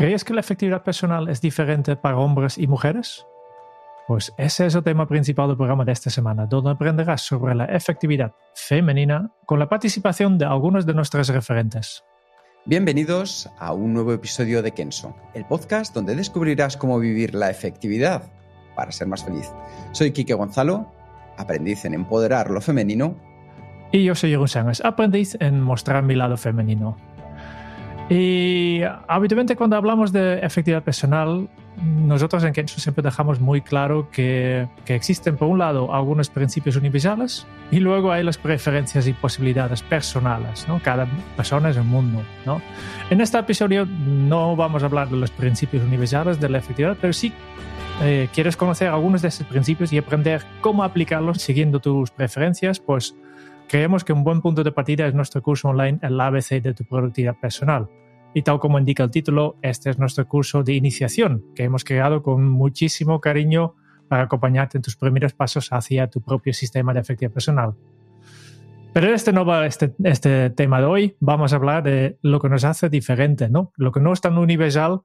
[0.00, 3.26] ¿Crees que la efectividad personal es diferente para hombres y mujeres?
[4.08, 7.66] Pues ese es el tema principal del programa de esta semana, donde aprenderás sobre la
[7.66, 12.02] efectividad femenina con la participación de algunos de nuestros referentes.
[12.64, 18.22] Bienvenidos a un nuevo episodio de Kenso, el podcast donde descubrirás cómo vivir la efectividad
[18.74, 19.52] para ser más feliz.
[19.92, 20.90] Soy Quique Gonzalo,
[21.36, 23.16] aprendiz en empoderar lo femenino.
[23.92, 26.96] Y yo soy Jeroen Sánchez, aprendiz en mostrar mi lado femenino.
[28.10, 31.48] Y habitualmente cuando hablamos de efectividad personal,
[31.80, 36.74] nosotros en Kenso siempre dejamos muy claro que, que, existen, por un lado, algunos principios
[36.74, 40.66] universales y luego hay las preferencias y posibilidades personales.
[40.66, 40.82] ¿no?
[40.82, 42.24] Cada persona es un mundo.
[42.44, 42.60] ¿no?
[43.10, 47.12] En este episodio no vamos a hablar de los principios universales de la efectividad, pero
[47.12, 47.32] sí
[48.02, 53.14] eh, quieres conocer algunos de esos principios y aprender cómo aplicarlos siguiendo tus preferencias, pues
[53.68, 56.84] creemos que un buen punto de partida es nuestro curso online, el ABC de tu
[56.84, 57.88] productividad personal.
[58.32, 62.22] Y tal como indica el título, este es nuestro curso de iniciación que hemos creado
[62.22, 63.74] con muchísimo cariño
[64.08, 67.74] para acompañarte en tus primeros pasos hacia tu propio sistema de efectividad personal.
[68.92, 71.16] Pero este no va este, este tema de hoy.
[71.20, 73.72] Vamos a hablar de lo que nos hace diferente, ¿no?
[73.76, 75.02] Lo que no es tan universal.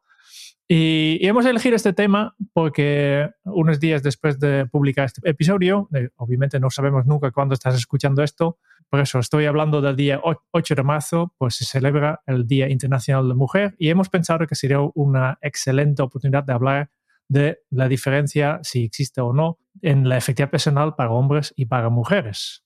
[0.68, 6.10] Y, y hemos elegido este tema porque unos días después de publicar este episodio, eh,
[6.16, 8.58] obviamente no sabemos nunca cuándo estás escuchando esto,
[8.90, 13.24] por eso estoy hablando del día 8 de marzo, pues se celebra el Día Internacional
[13.24, 16.90] de la Mujer y hemos pensado que sería una excelente oportunidad de hablar
[17.28, 21.90] de la diferencia, si existe o no, en la efectividad personal para hombres y para
[21.90, 22.64] mujeres.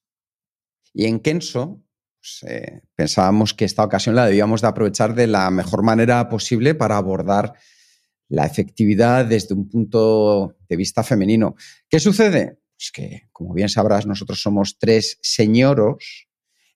[0.94, 1.82] Y en Kenso,
[2.20, 6.76] pues, eh, pensábamos que esta ocasión la debíamos de aprovechar de la mejor manera posible
[6.76, 7.54] para abordar
[8.30, 11.56] la efectividad desde un punto de vista femenino.
[11.90, 12.60] ¿Qué sucede?
[12.78, 16.28] Pues que, como bien sabrás, nosotros somos tres señoros,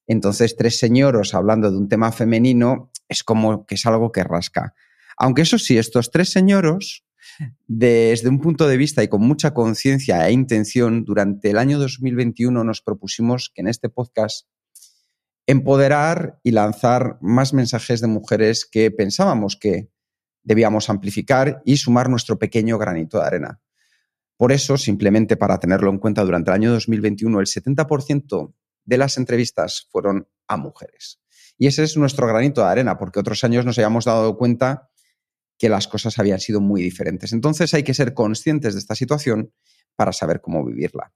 [0.07, 4.73] entonces tres señoros hablando de un tema femenino es como que es algo que rasca.
[5.15, 7.05] Aunque eso sí, estos tres señoros,
[7.67, 12.63] desde un punto de vista y con mucha conciencia e intención, durante el año 2021
[12.63, 14.47] nos propusimos que en este podcast
[15.45, 19.92] empoderar y lanzar más mensajes de mujeres que pensábamos que
[20.43, 23.61] debíamos amplificar y sumar nuestro pequeño granito de arena.
[24.37, 28.53] Por eso, simplemente para tenerlo en cuenta, durante el año 2021 el 70%
[28.85, 31.21] de las entrevistas fueron a mujeres.
[31.57, 34.89] Y ese es nuestro granito de arena, porque otros años nos habíamos dado cuenta
[35.57, 37.31] que las cosas habían sido muy diferentes.
[37.31, 39.53] Entonces hay que ser conscientes de esta situación
[39.95, 41.13] para saber cómo vivirla.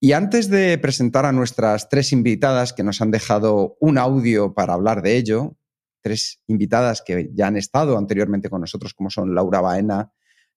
[0.00, 4.72] Y antes de presentar a nuestras tres invitadas que nos han dejado un audio para
[4.72, 5.58] hablar de ello,
[6.00, 10.12] tres invitadas que ya han estado anteriormente con nosotros, como son Laura Baena,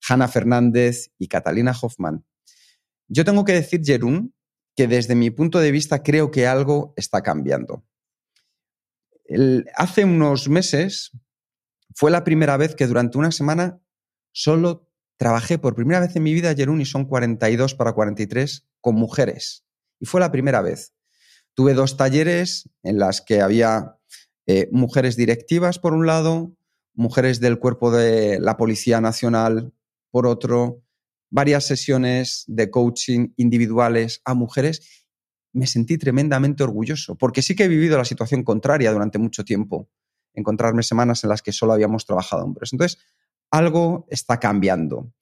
[0.07, 2.25] Hanna Fernández y Catalina Hoffman.
[3.07, 4.33] Yo tengo que decir, Jerún,
[4.75, 7.85] que desde mi punto de vista creo que algo está cambiando.
[9.75, 11.11] Hace unos meses
[11.95, 13.79] fue la primera vez que durante una semana
[14.31, 18.95] solo trabajé por primera vez en mi vida, Jerún, y son 42 para 43, con
[18.95, 19.65] mujeres.
[19.99, 20.93] Y fue la primera vez.
[21.53, 23.97] Tuve dos talleres en las que había
[24.45, 26.51] eh, mujeres directivas, por un lado,
[26.93, 29.73] mujeres del cuerpo de la Policía Nacional,
[30.11, 30.83] por otro,
[31.29, 35.07] varias sesiones de coaching individuales a mujeres,
[35.53, 39.89] me sentí tremendamente orgulloso, porque sí que he vivido la situación contraria durante mucho tiempo,
[40.33, 42.73] encontrarme semanas en las que solo habíamos trabajado hombres.
[42.73, 42.99] Entonces,
[43.51, 45.13] algo está cambiando.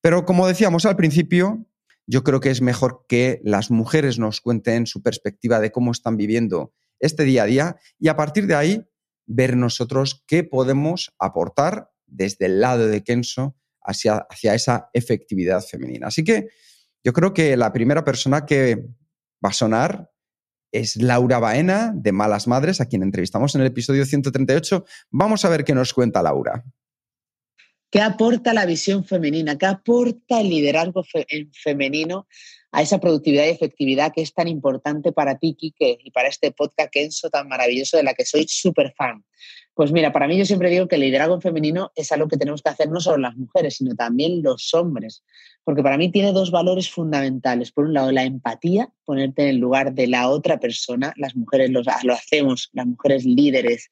[0.00, 1.66] Pero como decíamos al principio,
[2.06, 6.16] yo creo que es mejor que las mujeres nos cuenten su perspectiva de cómo están
[6.16, 8.86] viviendo este día a día y a partir de ahí
[9.26, 16.08] ver nosotros qué podemos aportar desde el lado de Kenso hacia, hacia esa efectividad femenina.
[16.08, 16.48] Así que
[17.02, 18.76] yo creo que la primera persona que
[19.44, 20.10] va a sonar
[20.72, 24.84] es Laura Baena, de Malas Madres, a quien entrevistamos en el episodio 138.
[25.10, 26.64] Vamos a ver qué nos cuenta Laura.
[27.90, 29.58] ¿Qué aporta la visión femenina?
[29.58, 32.28] ¿Qué aporta el liderazgo fe femenino
[32.70, 36.52] a esa productividad y efectividad que es tan importante para ti, Kike, y para este
[36.52, 39.24] podcast Kenso tan maravilloso de la que soy súper fan?
[39.74, 42.62] Pues mira, para mí yo siempre digo que el liderazgo femenino es algo que tenemos
[42.62, 45.24] que hacer no solo las mujeres, sino también los hombres,
[45.64, 47.72] porque para mí tiene dos valores fundamentales.
[47.72, 51.12] Por un lado, la empatía, ponerte en el lugar de la otra persona.
[51.16, 51.82] Las mujeres lo
[52.12, 53.90] hacemos, las mujeres líderes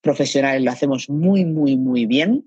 [0.00, 2.44] profesionales lo hacemos muy, muy, muy bien.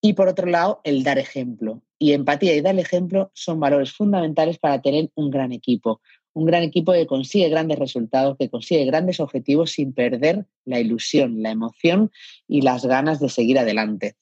[0.00, 1.82] Y por otro lado, el dar ejemplo.
[1.98, 6.00] Y empatía y dar ejemplo son valores fundamentales para tener un gran equipo.
[6.32, 11.42] Un gran equipo que consigue grandes resultados, que consigue grandes objetivos sin perder la ilusión,
[11.42, 12.10] la emoción
[12.46, 14.16] y las ganas de seguir adelante.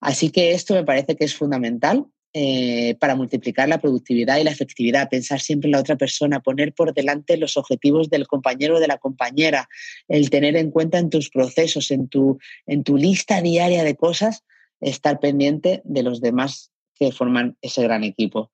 [0.00, 2.06] Así que esto me parece que es fundamental
[2.36, 6.74] eh, para multiplicar la productividad y la efectividad, pensar siempre en la otra persona, poner
[6.74, 9.68] por delante los objetivos del compañero o de la compañera,
[10.08, 14.42] el tener en cuenta en tus procesos, en tu, en tu lista diaria de cosas,
[14.84, 18.50] estar pendiente de los demás que forman ese gran equipo.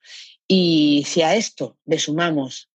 [0.48, 2.68] Y si a esto le sumamos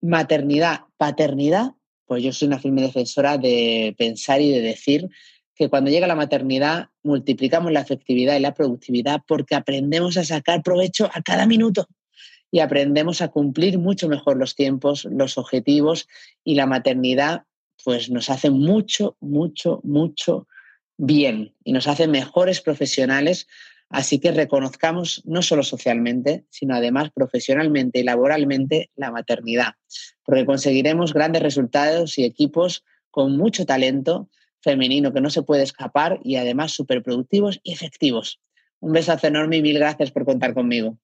[0.00, 1.72] maternidad, paternidad,
[2.06, 5.08] pues yo soy una firme defensora de pensar y de decir
[5.54, 10.62] que cuando llega la maternidad multiplicamos la efectividad y la productividad porque aprendemos a sacar
[10.62, 11.88] provecho a cada minuto
[12.50, 16.06] y aprendemos a cumplir mucho mejor los tiempos, los objetivos
[16.44, 17.42] y la maternidad
[17.84, 20.46] pues nos hace mucho, mucho, mucho
[20.96, 23.46] bien y nos hace mejores profesionales.
[23.88, 29.74] Así que reconozcamos no solo socialmente, sino además profesionalmente y laboralmente la maternidad,
[30.24, 34.28] porque conseguiremos grandes resultados y equipos con mucho talento
[34.60, 38.40] femenino que no se puede escapar y además súper productivos y efectivos.
[38.80, 40.98] Un besazo enorme y mil gracias por contar conmigo.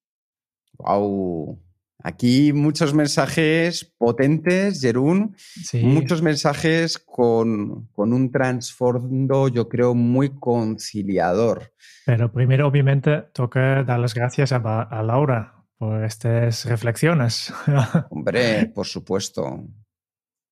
[0.79, 1.59] Wow.
[2.03, 5.37] Aquí muchos mensajes potentes, Jerún,
[5.83, 11.73] muchos mensajes con, un trasfondo, yo creo, muy conciliador.
[12.05, 17.53] Pero primero, obviamente, toca dar las gracias a, a Laura por estas reflexiones.
[18.11, 19.65] Hombre, por supuesto.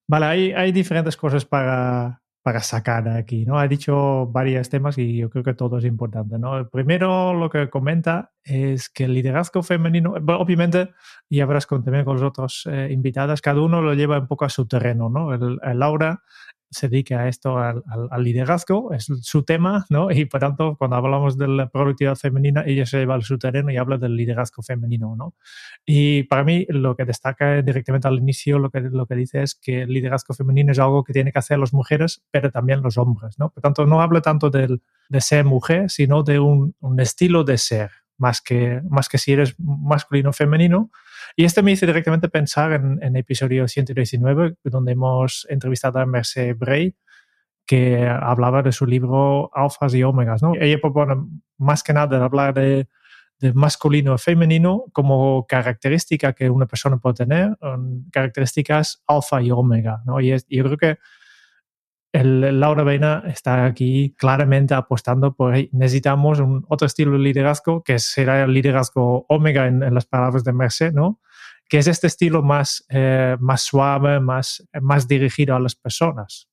[0.07, 3.59] Vale, hay, hay diferentes cosas para, para sacar aquí, ¿no?
[3.59, 6.67] Ha dicho varios temas y yo creo que todo es importante, ¿no?
[6.69, 10.91] primero lo que comenta es que el liderazgo femenino, obviamente,
[11.29, 14.45] y habrás con, también con los otros eh, invitados, cada uno lo lleva un poco
[14.45, 15.33] a su terreno, ¿no?
[15.33, 16.23] El, el Laura
[16.71, 17.83] se dedica a esto, al,
[18.23, 20.09] liderazgo, es su tema, ¿no?
[20.21, 23.71] Y por tanto, cuando hablamos de la productividad femenina, ella se lleva al su terreno
[23.71, 25.35] y habla del liderazgo femenino, ¿no?
[25.85, 29.55] Y para mí, lo que destaca directamente al inicio, lo que, lo que dice es
[29.55, 32.97] que el liderazgo femenino es algo que tienen que hacer las mujeres, pero también los
[32.97, 33.49] hombres, ¿no?
[33.49, 37.57] Por tanto, no habla tanto del, de ser mujer, sino de un, un estilo de
[37.57, 40.89] ser, más que, más que si eres masculino o femenino,
[41.35, 46.53] y este me hizo directamente pensar en, el episodio 119, donde hemos entrevistado a Merce
[46.53, 46.95] Bray,
[47.65, 50.41] que hablaba de su libro Alfas y Omegas.
[50.43, 50.53] ¿no?
[50.59, 51.15] Ella propone
[51.57, 52.87] más que nada hablar de,
[53.55, 57.57] masculino y femenino como característica que una persona puede tener,
[58.11, 60.03] características alfa y omega.
[60.05, 60.21] ¿no?
[60.21, 60.97] Y, yo creo que
[62.11, 67.99] el, Laura Vena está aquí claramente apostando por necesitamos un otro estilo de liderazgo que
[67.99, 71.19] será el liderazgo omega en, las palabras de Merced, ¿no?
[71.69, 76.49] que es este estilo más, eh, más suave, más, más dirigido a las personas.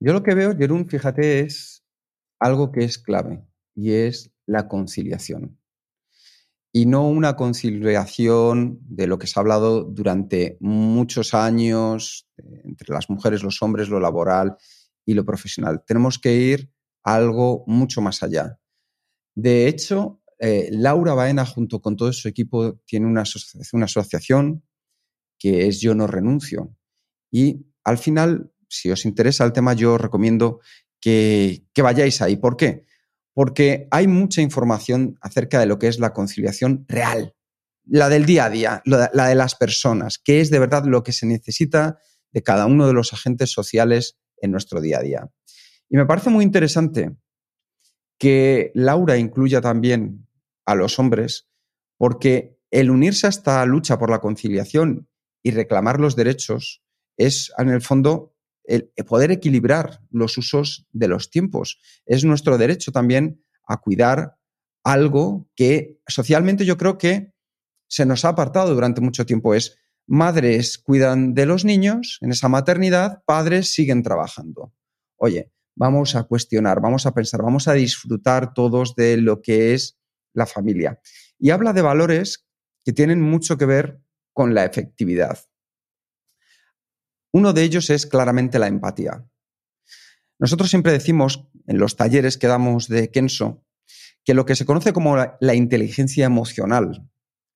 [0.00, 1.82] Yo lo que veo, Jerún, fíjate, es
[2.38, 3.42] algo que es clave
[3.74, 5.57] y es la conciliación.
[6.72, 12.92] Y no una conciliación de lo que se ha hablado durante muchos años eh, entre
[12.92, 14.56] las mujeres, los hombres, lo laboral
[15.04, 15.82] y lo profesional.
[15.86, 16.70] Tenemos que ir
[17.02, 18.58] algo mucho más allá.
[19.34, 24.62] De hecho, eh, Laura Baena, junto con todo su equipo, tiene una, asociación
[25.38, 26.76] que es Yo no renuncio.
[27.30, 30.60] Y al final, si os interesa el tema, yo recomiendo
[31.00, 32.36] que, vayáis ahí.
[32.36, 32.84] ¿Por qué?
[33.38, 37.36] Porque hay mucha información acerca de lo que es la conciliación real,
[37.84, 41.12] la del día a día, la de las personas, que es de verdad lo que
[41.12, 42.00] se necesita
[42.32, 45.30] de cada uno de los agentes sociales en nuestro día a día.
[45.88, 47.14] Y me parece muy interesante
[48.18, 50.26] que Laura incluya también
[50.66, 51.48] a los hombres,
[51.96, 55.08] porque el unirse a esta lucha por la conciliación
[55.44, 56.82] y reclamar los derechos
[57.16, 58.34] es, en el fondo,
[58.68, 61.80] el poder equilibrar los usos de los tiempos.
[62.04, 64.36] Es nuestro derecho también a cuidar
[64.84, 67.32] algo que socialmente yo creo que
[67.88, 69.54] se nos ha apartado durante mucho tiempo.
[69.54, 74.74] Es madres cuidan de los niños en esa maternidad, padres siguen trabajando.
[75.16, 79.98] Oye, vamos a cuestionar, vamos a pensar, vamos a disfrutar todos de lo que es
[80.34, 81.00] la familia.
[81.38, 82.46] Y habla de valores
[82.84, 84.00] que tienen mucho que ver
[84.32, 85.38] con la efectividad.
[87.32, 89.28] Uno de ellos es claramente la empatía.
[90.38, 93.64] Nosotros siempre decimos en los talleres que damos de Kenso
[94.24, 97.10] que lo que se conoce como la, inteligencia emocional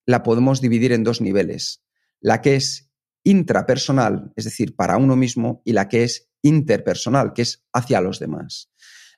[0.07, 1.85] la podemos dividir en dos niveles.
[2.21, 2.91] La que es
[3.25, 8.19] intrapersonal, es decir, para uno mismo, y la que es interpersonal, que es hacia los
[8.19, 8.72] demás.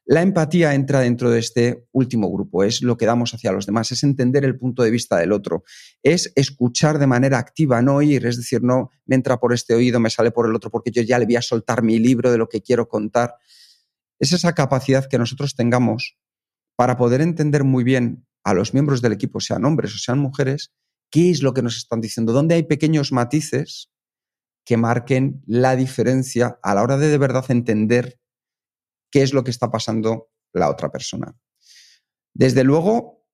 [0.06, 3.90] La empatía entra dentro de este último grupo, es lo que damos hacia los demás,
[3.90, 5.64] es entender el punto de vista del otro,
[6.02, 10.00] es escuchar de manera activa, no oír, es decir, no me entra por este oído,
[10.00, 12.36] me sale por el otro, porque yo ya le voy a soltar mi libro de
[12.36, 13.36] lo que quiero contar.
[14.18, 16.18] Es esa capacidad que nosotros tengamos
[16.76, 20.74] para poder entender muy bien a los miembros del equipo, sean hombres o sean mujeres,
[21.10, 23.90] qué es lo que nos están diciendo, dónde hay pequeños matices
[24.66, 28.18] que marquen la diferencia a la hora de de verdad entender
[29.14, 31.36] qué es lo que está pasando la otra persona.
[32.32, 33.24] Desde luego,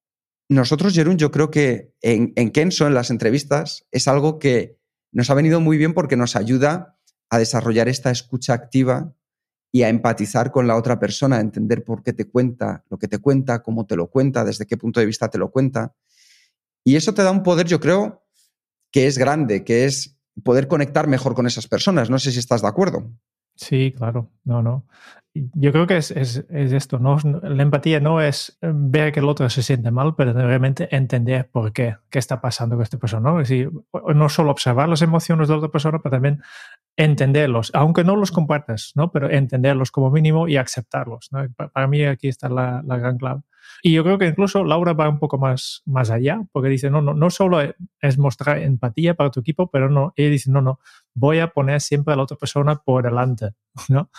[0.50, 4.78] nosotros, Jerún, yo creo que en, en Kenso, en las entrevistas, es algo que
[5.10, 6.98] nos ha venido muy bien porque nos ayuda
[7.30, 9.14] a desarrollar esta escucha activa
[9.72, 13.08] y a empatizar con la otra persona, a entender por qué te cuenta lo que
[13.08, 15.94] te cuenta, cómo te lo cuenta, desde qué punto de vista te lo cuenta.
[16.84, 18.26] Y eso te da un poder, yo creo,
[18.92, 22.10] que es grande, que es poder conectar mejor con esas personas.
[22.10, 23.10] No sé si estás de acuerdo.
[23.60, 24.86] Sí, claro, no, no.
[25.34, 27.18] Yo creo que es, es, es, esto, ¿no?
[27.42, 31.72] La empatía no es ver que el otro se siente mal, pero realmente entender por
[31.72, 33.40] qué, qué está pasando con esta persona, ¿no?
[33.40, 33.70] Es decir,
[34.14, 36.42] no solo observar las emociones de la otra persona, pero también
[36.96, 39.12] entenderlos, aunque no los compartas, ¿no?
[39.12, 41.46] Pero entenderlos como mínimo y aceptarlos, ¿no?
[41.54, 43.42] Para mí aquí está la, la gran clave.
[43.82, 47.00] Y yo creo que incluso Laura va un poco más, más allá, porque dice, no,
[47.00, 50.80] no, no solo es mostrar empatía para tu equipo, pero no, ella dice, no, no,
[51.14, 53.50] voy a poner siempre a la otra persona por delante,
[53.88, 54.10] ¿no?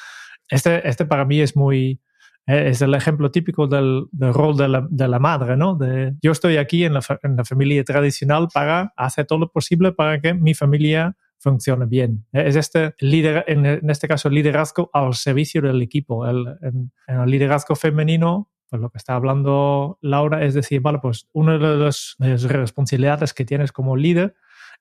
[0.49, 2.01] Este, este para mí es muy,
[2.47, 5.75] eh, es el ejemplo típico del, del rol de la, de la, madre, ¿no?
[5.75, 9.91] De, yo estoy aquí en la, en la, familia tradicional para hacer todo lo posible
[9.91, 12.25] para que mi familia funcione bien.
[12.33, 16.27] Eh, es este líder, en, este caso, liderazgo al servicio del equipo.
[16.27, 20.99] El, en, en el liderazgo femenino pues lo que está hablando Laura es decir, vale,
[20.99, 24.33] pues una de las, de las responsabilidades que tienes como líder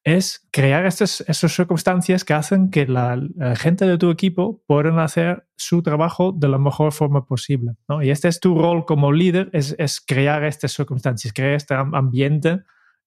[0.04, 5.00] es crear estas, estas circunstancias que hacen que la, la, gente de tu equipo puedan
[5.00, 7.72] hacer su trabajo de la mejor forma posible.
[7.88, 8.00] ¿no?
[8.00, 12.62] Y este es tu rol como líder, es, es crear estas circunstancias, crear este ambiente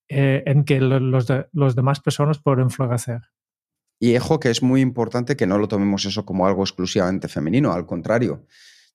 [0.10, 3.22] eh, en que los, de, los demás personas pueden florecer.
[4.00, 7.72] Y ejo que es muy importante que no lo tomemos eso como algo exclusivamente femenino,
[7.72, 8.46] al contrario.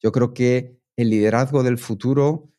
[0.02, 2.52] Yo creo que el liderazgo del futuro,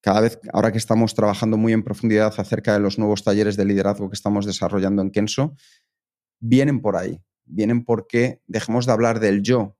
[0.00, 3.64] cada vez, ahora que estamos trabajando muy en profundidad acerca de los nuevos talleres de
[3.64, 5.56] liderazgo que estamos desarrollando en Kenso,
[6.38, 7.20] vienen por ahí.
[7.44, 9.76] Vienen porque dejemos de hablar del yo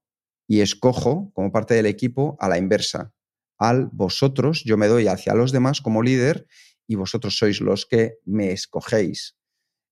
[0.49, 3.15] y escojo como parte del equipo a la inversa.
[3.59, 6.49] Al vosotros, yo me doy hacia los demás como líder
[6.89, 9.37] y vosotros sois los que me escogéis.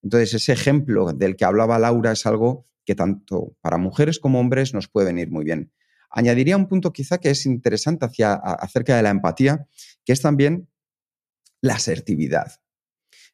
[0.03, 4.75] Entonces, ese ejemplo del que hablaba Laura es algo que tanto para mujeres como hombres
[4.75, 5.73] nos puede venir muy bien.
[6.11, 9.67] Añadiría un punto quizá que es interesante hacia, acerca de la empatía,
[10.05, 10.69] que es también
[11.61, 12.61] la asertividad.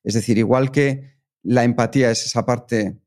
[0.03, 2.99] Es decir, igual que la empatía es esa parte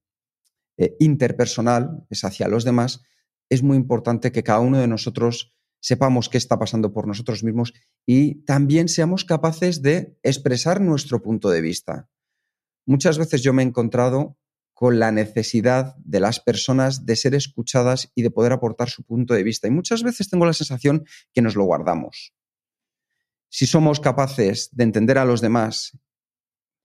[0.78, 3.02] eh, interpersonal, es hacia los demás,
[3.50, 7.74] es muy importante que cada uno de nosotros sepamos qué está pasando por nosotros mismos
[8.06, 12.10] y también seamos capaces de expresar nuestro punto de vista.
[12.86, 14.38] Muchas veces yo me he encontrado
[14.77, 19.34] con la necesidad de las personas de ser escuchadas y de poder aportar su punto
[19.34, 19.67] de vista.
[19.67, 21.03] Y muchas veces tengo la sensación
[21.34, 22.36] que nos lo guardamos.
[23.50, 25.98] Si somos capaces de entender a los demás,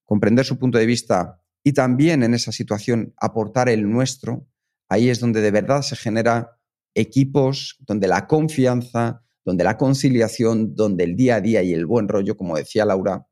[0.06, 4.48] comprender su punto de vista y también en esa situación aportar el nuestro,
[4.88, 6.58] ahí es donde de verdad se genera
[6.94, 12.08] equipos, donde la confianza, donde la conciliación, donde el día a día y el buen
[12.08, 13.26] rollo, como decía Laura,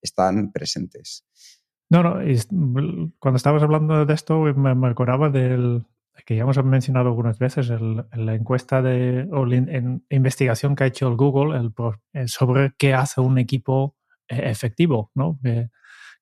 [0.00, 1.26] están presentes.
[1.88, 5.84] No, no, cuando estabas hablando de esto me, me acordaba del
[6.24, 10.86] que ya hemos mencionado algunas veces, el, la encuesta de, o la investigación que ha
[10.86, 11.56] hecho el Google
[12.12, 13.96] el, sobre qué hace un equipo
[14.28, 15.38] eh, efectivo, ¿no?
[15.42, 15.68] Que,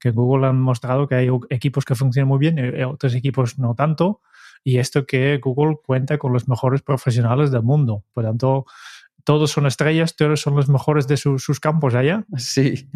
[0.00, 3.75] que Google han mostrado que hay equipos que funcionan muy bien y otros equipos no
[3.75, 4.21] tanto,
[4.64, 8.04] y esto que Google cuenta con los mejores profesionales del mundo.
[8.12, 8.66] Por tanto,
[9.25, 12.25] todos son estrellas, todos son los mejores de su, sus campos allá.
[12.37, 12.88] Sí.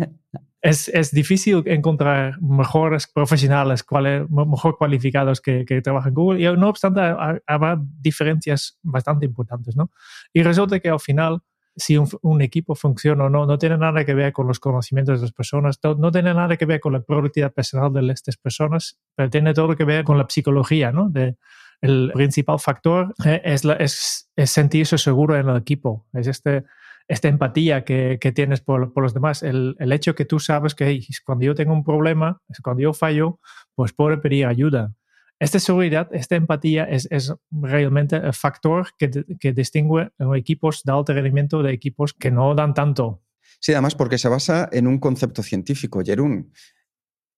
[0.61, 6.40] Es, es, difícil encontrar mejores profesionales, cual, mejor cualificados que, que, trabajan en Google.
[6.40, 7.00] Y no obstante,
[7.47, 9.90] habrá diferencias bastante importantes, ¿no?
[10.32, 11.40] Y resulta que al final,
[11.76, 15.20] si un, un, equipo funciona o no, no tiene nada que ver con los conocimientos
[15.20, 18.99] de las personas, no tiene nada que ver con la productividad personal de estas personas,
[19.14, 21.08] pero tiene todo que ver con la psicología, ¿no?
[21.08, 21.37] De,
[21.80, 26.64] el principal factor eh, es, es, sentirse seguro en el equipo, es este,
[27.06, 30.75] esta empatía que, que tienes por, por, los demás, el, el, hecho que tú sabes
[30.75, 33.40] que cuando yo tengo un problema, cuando yo fallo,
[33.75, 34.92] pues puedo pedir ayuda.
[35.40, 41.12] Esta seguridad, esta empatía es, es realmente el factor que, que distingue equipos de alto
[41.12, 43.23] rendimiento de equipos que no dan tanto.
[43.61, 46.52] Sí, además porque se basa en un concepto científico, Jerún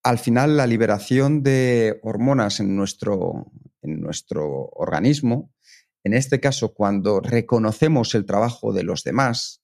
[0.02, 5.52] al final la liberación de hormonas en nuestro, en nuestro organismo
[6.02, 9.62] en este caso, cuando reconocemos el trabajo de los demás,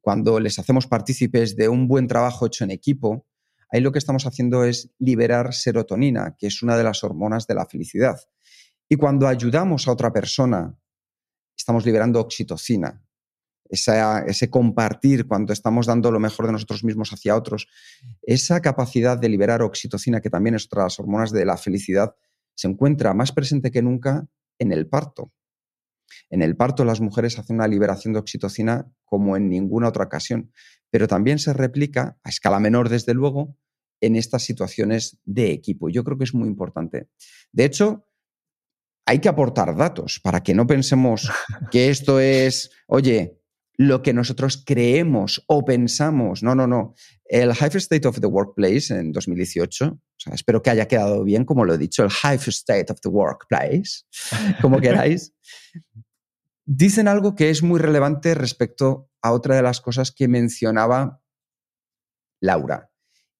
[0.00, 3.26] cuando les hacemos partícipes de un buen trabajo hecho en equipo,
[3.70, 7.54] ahí lo que estamos haciendo es liberar serotonina, que es una de las hormonas de
[7.54, 8.18] la felicidad.
[8.88, 10.78] Y cuando ayudamos a otra persona,
[11.56, 13.02] estamos liberando oxitocina,
[13.70, 17.66] ese compartir cuando estamos dando lo mejor de nosotros mismos hacia otros,
[18.22, 22.14] esa capacidad de liberar oxitocina, que también es otra de las hormonas de la felicidad,
[22.58, 24.26] se encuentra más presente que nunca
[24.58, 25.32] en el parto.
[26.28, 30.50] En el parto las mujeres hacen una liberación de oxitocina como en ninguna otra ocasión,
[30.90, 33.56] pero también se replica, a escala menor desde luego,
[34.00, 35.88] en estas situaciones de equipo.
[35.88, 37.08] Yo creo que es muy importante.
[37.52, 38.08] De hecho,
[39.06, 41.30] hay que aportar datos para que no pensemos
[41.70, 43.40] que esto es, oye,
[43.76, 46.42] lo que nosotros creemos o pensamos.
[46.42, 46.94] No, no, no.
[47.24, 50.00] El Hive State of the Workplace en 2018,
[50.32, 54.04] espero que haya quedado bien, como lo he dicho, el Hive State of the Workplace,
[54.60, 55.34] como queráis,
[56.64, 61.20] dicen algo que es muy relevante respecto a otra de las cosas que mencionaba
[62.40, 62.90] Laura,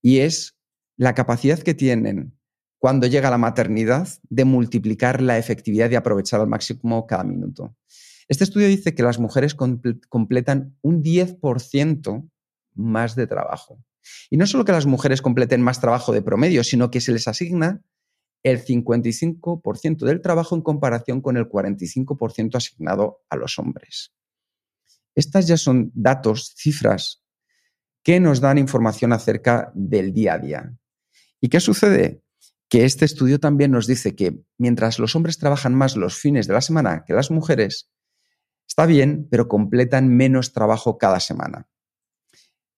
[0.02, 0.56] y es
[0.96, 2.38] la capacidad que tienen
[2.78, 7.76] cuando llega la maternidad de multiplicar la efectividad y aprovechar al máximo cada minuto.
[8.28, 12.30] Este estudio dice que las mujeres completan un 10%
[12.74, 13.82] más de trabajo.
[14.30, 17.28] Y no solo que las mujeres completen más trabajo de promedio, sino que se les
[17.28, 17.82] asigna
[18.42, 24.12] el 55% del trabajo en comparación con el 45% asignado a los hombres.
[25.14, 27.24] Estas ya son datos, cifras,
[28.02, 30.72] que nos dan información acerca del día a día.
[31.40, 32.22] ¿Y qué sucede?
[32.68, 36.52] que este estudio también nos dice que mientras los hombres trabajan más los fines de
[36.52, 37.90] la semana que las mujeres,
[38.66, 41.66] está bien, pero completan menos trabajo cada semana.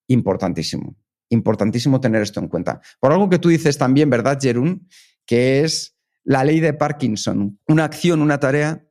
[0.06, 0.96] Importantísimo,
[1.30, 2.80] importantísimo tener esto en cuenta.
[3.00, 4.86] Por algo que tú dices también, ¿verdad, Jerún?
[5.26, 7.58] Que es la ley de Parkinson.
[7.66, 8.84] Una acción, una tarea,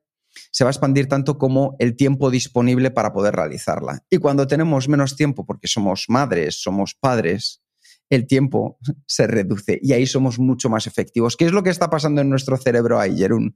[0.52, 4.04] se va a expandir tanto como el tiempo disponible para poder realizarla.
[4.10, 7.62] Y cuando tenemos menos tiempo, porque somos madres, somos padres,
[8.10, 11.38] el tiempo se reduce y ahí somos mucho más efectivos.
[11.38, 13.56] ¿Qué es lo que está pasando en nuestro cerebro ahí, Jerún?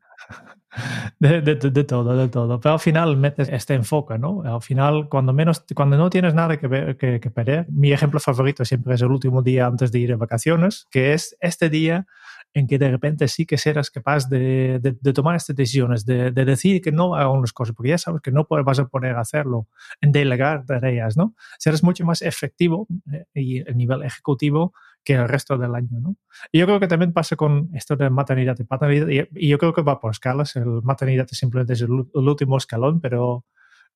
[1.19, 2.59] De, todo, de todo.
[2.59, 4.41] Pero al final metes este enfoque, ¿no?
[4.41, 8.65] Al final, cuando, menos, cuando no tienes nada que, que, que perder, mi ejemplo favorito
[8.65, 12.07] siempre es el último día antes de ir de vacaciones, que es este día
[12.53, 16.45] en que de repente sí que serás capaz de, de, tomar estas decisiones, de, de,
[16.45, 19.21] decir que no a unas cosas, porque ya sabes que no vas a poner a
[19.21, 19.67] hacerlo,
[20.01, 21.35] en delegar tareas, ¿no?
[21.57, 26.15] Serás mucho más efectivo eh, y a nivel ejecutivo que el resto del año, ¿no?
[26.51, 29.73] Y yo creo que también pasa con esto de maternidad y paternidad, y, yo creo
[29.73, 33.45] que va por escalas, el maternidad simplemente es el, último escalón, pero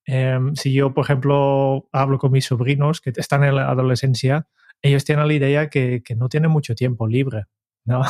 [0.06, 4.48] em, si yo, por ejemplo, hablo con mis sobrinos que están en la adolescencia,
[4.82, 7.46] ellos tienen la idea que, que no tienen mucho tiempo libre
[7.88, 8.02] ¿no?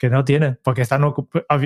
[0.00, 1.02] Que no tiene, porque están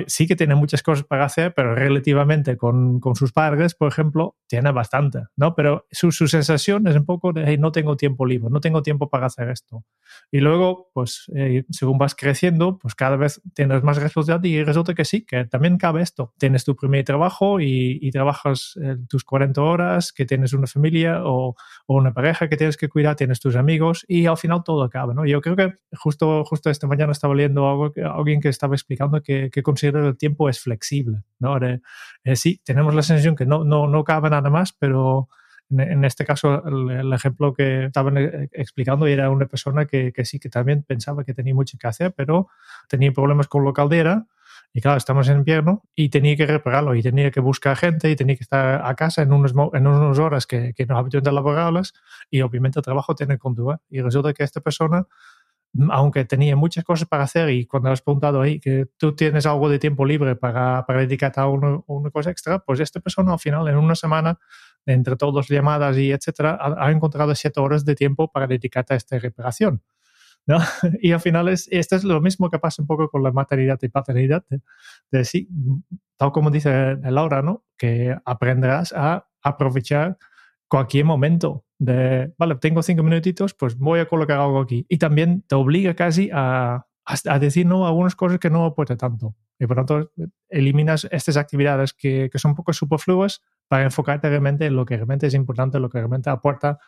[0.07, 4.35] sí que tiene muchas cosas para hacer, pero relativamente con, con sus padres, por ejemplo,
[4.45, 5.55] tiene bastante, ¿no?
[5.55, 9.09] Pero su, su sensación es un poco de, no tengo tiempo libre, no tengo tiempo
[9.09, 9.85] para hacer esto.
[10.31, 14.93] Y luego, pues, eh, según vas creciendo, pues cada vez tienes más responsabilidad y resulta
[14.93, 16.33] que sí, que también cabe esto.
[16.37, 21.55] Tienes tu primer trabajo y, trabajas eh, tus 40 horas, que tienes una familia o,
[21.87, 25.25] una pareja que tienes que cuidar, tienes tus amigos y al final todo acaba, ¿no?
[25.25, 29.21] Yo creo que justo, justo esta mañana estaba leyendo algo que alguien que estaba explicando
[29.21, 31.23] que, que el tiempo es flexible.
[31.39, 31.57] ¿no?
[31.57, 35.29] Eh, sí, tenemos la sensación que no, no, no cabe nada más, pero
[35.69, 40.39] en, este caso el, ejemplo que estaban eh, explicando era una persona que, que, sí,
[40.39, 42.47] que también pensaba que tenía mucho que hacer, pero
[42.87, 44.25] tenía problemas con la caldera.
[44.73, 48.15] Y claro, estamos en invierno y tenía que repararlo y tenía que buscar gente y
[48.17, 51.93] tenía que estar a casa en unas en unas horas que, que no habitualmente laborables
[52.29, 53.79] y obviamente el trabajo tiene que continuar.
[53.89, 55.07] Y resulta que esta persona
[55.89, 59.69] aunque tenía muchas cosas para hacer y cuando has preguntado ahí que tú tienes algo
[59.69, 63.67] de tiempo libre para, para dedicarte a una cosa extra, pues esta persona al final
[63.67, 64.39] en una semana,
[64.85, 68.97] entre todas las llamadas y etcétera, ha, encontrado siete horas de tiempo para dedicarte a
[68.97, 69.81] esta reparación.
[70.45, 70.59] ¿no?
[71.01, 73.79] Y al final es, esto es lo mismo que pasa un poco con la maternidad
[73.81, 74.61] y paternidad, de,
[75.11, 75.49] de sí,
[76.17, 77.65] tal como dice Laura, ¿no?
[77.77, 80.17] que aprenderás a aprovechar
[80.67, 84.85] cualquier momento de, vale, tengo cinco minutitos, pues voy a colocar algo aquí.
[84.89, 88.95] Y también te obliga casi a, a decir no a algunas cosas que no aporte
[88.95, 89.35] tanto.
[89.59, 90.11] Y por tanto,
[90.49, 94.97] eliminas estas actividades que, que son un poco superfluas para enfocarte realmente en lo que
[94.97, 96.79] realmente es importante, lo que realmente aporta,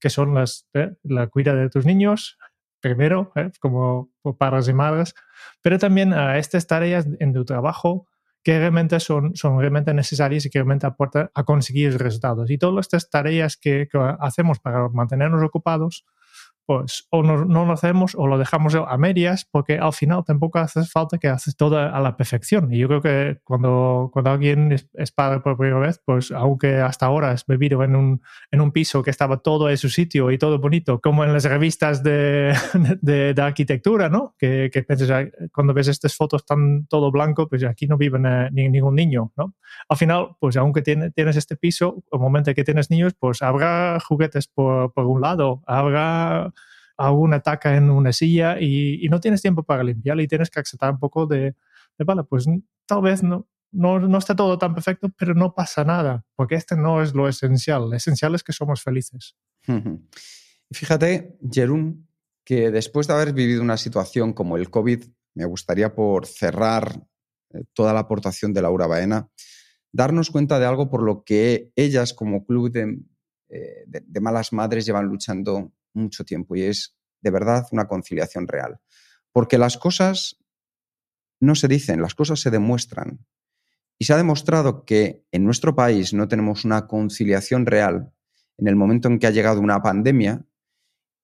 [0.00, 2.38] que son las, eh, la cuida de tus niños,
[2.80, 5.14] primero, eh, como padres y madres,
[5.62, 8.07] pero también a estas tareas en tu trabajo
[8.42, 12.50] que realmente son, son realmente necesarias y que realmente aportan a conseguir resultados.
[12.50, 13.88] Y todas estas tareas que,
[14.20, 16.04] hacemos para mantenernos ocupados,
[16.68, 20.58] pues o no, no, lo hacemos o lo dejamos a medias, porque al final tampoco
[20.58, 22.70] hace falta que haces todo a la perfección.
[22.70, 27.06] Y yo creo que cuando, cuando alguien es, padre por primera vez, pues aunque hasta
[27.06, 30.36] ahora has vivido en un, en un piso que estaba todo en su sitio y
[30.36, 32.54] todo bonito, como en las revistas de,
[33.00, 34.34] de, arquitectura, ¿no?
[34.38, 34.84] Que, que
[35.50, 38.18] cuando ves estas fotos tan todo blanco, pues aquí no vive
[38.50, 39.54] ningún niño, ¿no?
[39.88, 43.98] Al final, pues aunque tienes, tienes este piso, el momento que tienes niños, pues habrá
[44.00, 46.52] juguetes por, por un lado, habrá
[46.98, 50.90] alguna taca en una silla y, no tienes tiempo para limpiarla y tienes que aceptar
[50.92, 51.54] un poco de,
[51.98, 52.46] vale, pues
[52.86, 57.00] tal vez no, no, está todo tan perfecto, pero no pasa nada, porque este no
[57.00, 57.90] es lo esencial.
[57.90, 59.36] Lo esencial es que somos felices.
[60.70, 62.08] Fíjate, Jerún,
[62.44, 67.06] que después de haber vivido una situación como el COVID, me gustaría por cerrar
[67.54, 69.28] eh, toda la aportación de Laura Baena,
[69.92, 72.98] darnos cuenta de algo por lo que ellas como club de,
[73.48, 78.80] eh, de malas madres llevan luchando mucho tiempo y es de verdad una conciliación real.
[79.32, 80.38] Porque las cosas
[81.40, 83.24] no se dicen, las cosas se demuestran.
[83.98, 88.12] Y se ha demostrado que en nuestro país no tenemos una conciliación real
[88.56, 90.44] en el momento en que ha llegado una pandemia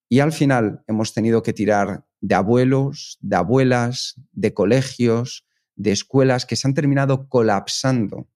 [0.08, 6.46] y al final hemos tenido que tirar de abuelos, de abuelas, de colegios, de escuelas
[6.46, 8.28] que se han terminado colapsando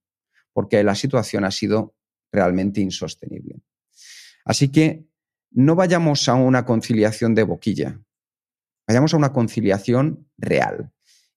[0.53, 1.95] porque la situación ha sido
[2.31, 3.61] realmente insostenible.
[4.45, 5.08] Así que
[5.51, 7.99] no vayamos a una conciliación de boquilla,
[8.87, 10.91] vayamos a una conciliación real.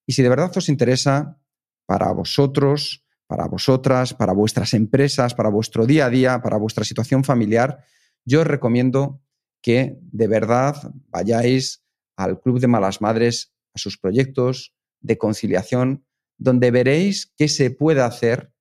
[0.06, 1.38] Y si de verdad os interesa
[1.86, 7.24] para vosotros, para vosotras, para vuestras empresas, para vuestro día a día, para vuestra situación
[7.24, 7.84] familiar,
[8.24, 9.22] yo os recomiendo
[9.62, 10.76] que de verdad
[11.08, 11.82] vayáis
[12.16, 16.04] al Club de Malas Madres, a sus proyectos de conciliación,
[16.36, 18.52] donde veréis qué se puede hacer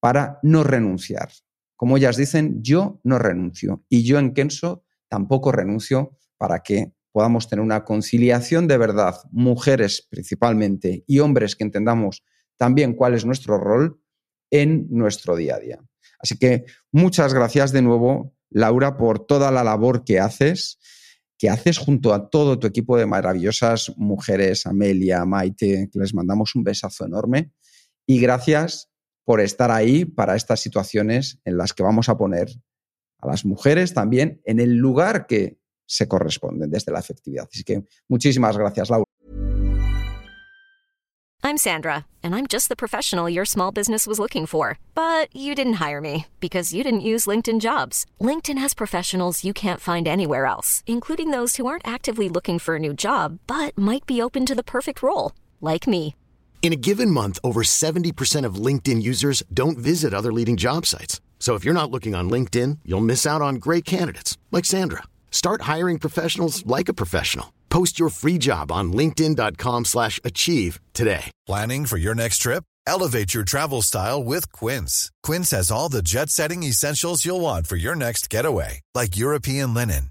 [0.00, 1.30] para no renunciar.
[1.80, 7.48] Como ellas dicen, yo no renuncio y yo en Kenso tampoco renuncio para que podamos
[7.48, 12.22] tener una conciliación de verdad, mujeres principalmente y hombres que entendamos
[12.58, 13.98] también cuál es nuestro rol
[14.50, 15.78] en nuestro día a día.
[16.18, 20.78] Así que muchas gracias de nuevo, Laura, por toda la labor que haces,
[21.38, 26.54] que haces junto a todo tu equipo de maravillosas mujeres, Amelia, Maite, que les mandamos
[26.54, 27.52] un besazo enorme.
[28.06, 28.89] Y gracias
[29.24, 32.48] por estar ahí para estas situaciones en las que vamos a poner
[33.18, 37.48] a las mujeres también en el lugar que se corresponden desde la efectividad.
[37.50, 39.04] Así que muchísimas gracias, Laura.
[41.42, 44.78] I'm Sandra, and I'm just the professional your small business was looking for.
[44.94, 48.04] But you didn't hire me because you didn't use LinkedIn jobs.
[48.20, 52.76] LinkedIn has professionals you can't find anywhere else, including those who aren't actively looking for
[52.76, 56.14] a new job, but might be open to the perfect role, like me.
[56.62, 61.20] In a given month, over 70% of LinkedIn users don't visit other leading job sites.
[61.40, 65.02] So if you're not looking on LinkedIn, you'll miss out on great candidates like Sandra.
[65.30, 67.54] Start hiring professionals like a professional.
[67.70, 71.30] Post your free job on linkedin.com/achieve today.
[71.46, 72.64] Planning for your next trip?
[72.86, 75.10] Elevate your travel style with Quince.
[75.22, 80.10] Quince has all the jet-setting essentials you'll want for your next getaway, like European linen,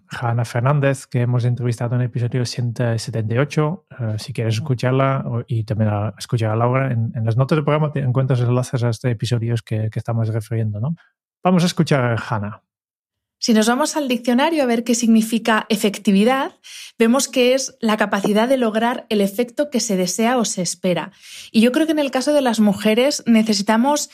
[0.11, 3.85] Hanna Fernández, que hemos entrevistado en el episodio 178.
[3.89, 7.91] Eh, si quieres escucharla y también a escuchar a Laura, en, las notas del programa
[7.91, 10.79] te encuentras enlaces a estos episodios que, que estamos refiriendo.
[10.79, 10.95] ¿no?
[11.43, 12.61] Vamos a escuchar a Hanna.
[13.43, 16.59] Si nos vamos al diccionario a ver qué significa efectividad,
[16.99, 21.11] vemos que es la capacidad de lograr el efecto que se desea o se espera.
[21.51, 24.11] Y yo creo que en el caso de las mujeres necesitamos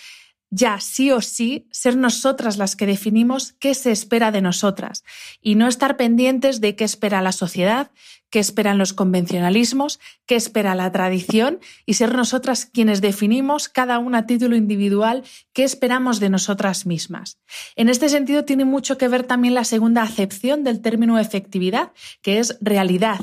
[0.49, 5.03] ya sí o sí ser nosotras las que definimos qué se espera de nosotras
[5.41, 7.91] y no estar pendientes de qué espera la sociedad,
[8.29, 14.19] qué esperan los convencionalismos, qué espera la tradición y ser nosotras quienes definimos cada una
[14.19, 17.39] a título individual qué esperamos de nosotras mismas.
[17.75, 22.39] En este sentido tiene mucho que ver también la segunda acepción del término efectividad, que
[22.39, 23.19] es realidad.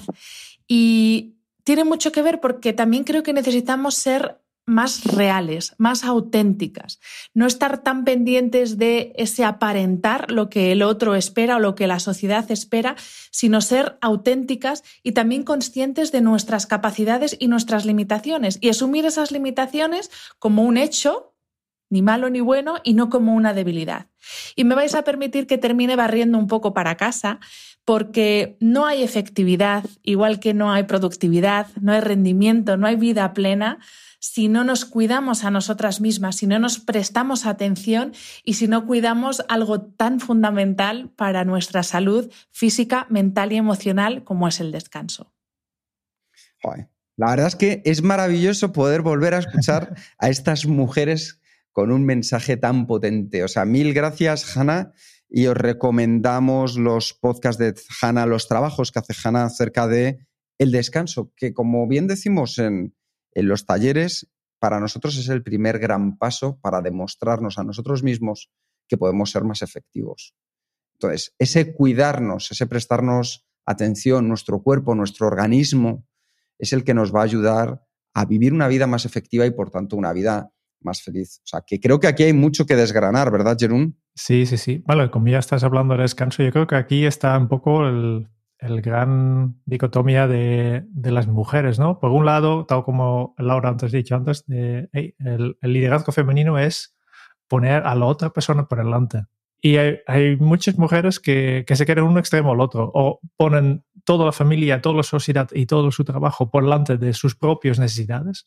[0.67, 7.00] Y tiene mucho que ver porque también creo que necesitamos ser más reales, más auténticas,
[7.35, 11.87] no estar tan pendientes de ese aparentar lo que el otro espera o lo que
[11.87, 12.96] la sociedad espera,
[13.31, 19.33] sino ser auténticas y también conscientes de nuestras capacidades y nuestras limitaciones y asumir esas
[19.33, 21.35] limitaciones como un hecho,
[21.90, 24.07] ni malo ni bueno, y no como una debilidad.
[24.57, 27.38] Y me vais a permitir que termine barriendo un poco para casa,
[27.85, 33.33] porque no hay efectividad, igual que no hay productividad, no hay rendimiento, no hay vida
[33.35, 33.79] plena
[34.25, 38.87] si no nos cuidamos a nosotras mismas, si no nos prestamos atención y si no
[38.87, 45.35] cuidamos algo tan fundamental para nuestra salud física, mental y emocional como es el descanso.
[47.17, 51.39] La verdad es que es maravilloso poder volver a escuchar a estas mujeres
[51.73, 53.45] con un mensaje tan potente.
[53.45, 54.93] O sea, mil gracias, Hanna,
[55.29, 60.71] y os recomendamos los podcasts de Hanna, los trabajos que hace Hanna acerca de el
[60.71, 62.95] descanso, que como bien decimos en,
[63.35, 68.51] en los talleres, para nosotros es el primer gran paso para demostrarnos a nosotros mismos
[68.88, 70.35] que podemos ser más efectivos.
[70.94, 76.07] Entonces, ese cuidarnos, ese prestarnos atención, nuestro cuerpo, nuestro organismo,
[76.59, 79.70] es el que nos va a ayudar a vivir una vida más efectiva y, por
[79.70, 81.40] tanto, una vida más feliz.
[81.42, 83.99] O sea, que creo que aquí hay mucho que desgranar, ¿verdad, Jerún?
[84.14, 84.83] Sí, sí, sí.
[84.87, 88.29] Vale, como ya estás hablando de descanso, yo creo que aquí está un poco el,
[88.64, 92.00] el gran dicotomía de, las mujeres, ¿no?
[92.00, 96.96] Por un lado, tal como Laura antes dicho antes, el, liderazgo femenino es
[97.46, 99.24] poner a la otra persona por delante.
[99.61, 104.33] Y hay, muchas mujeres que, se quieren un extremo al otro, o ponen toda la
[104.33, 108.46] familia, toda la sociedad y todo su trabajo por delante de sus propias necesidades,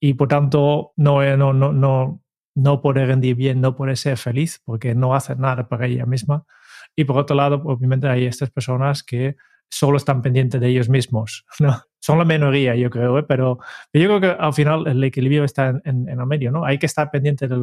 [0.00, 2.20] y por tanto no, no, no, no,
[2.56, 6.44] no puede rendir bien, no puede ser feliz, porque no hace nada para ella misma.
[6.96, 9.36] Y por otro lado, obviamente hay estas personas que
[9.72, 11.46] solo están pendientes de ellos mismos.
[11.58, 11.82] ¿no?
[11.98, 13.22] Son la minoría, yo creo, ¿eh?
[13.22, 13.58] pero
[13.92, 16.50] yo creo que al final el equilibrio está en, el medio.
[16.50, 16.64] ¿no?
[16.64, 17.56] Hay que estar pendiente de,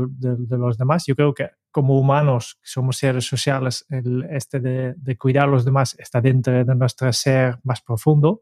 [0.57, 1.05] los demás.
[1.05, 5.65] Yo creo que como humanos, somos seres sociales, el, este de, de, cuidar a los
[5.65, 8.41] demás está dentro de nuestro ser más profundo,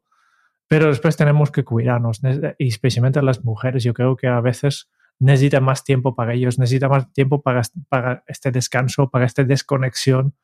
[0.70, 2.22] pero después tenemos que cuidarnos,
[2.58, 3.84] y especialmente las mujeres.
[3.84, 8.24] Yo creo que a veces necesitan más tiempo para ellos, necesitan más tiempo para, para
[8.28, 10.36] este descanso, para esta desconexión.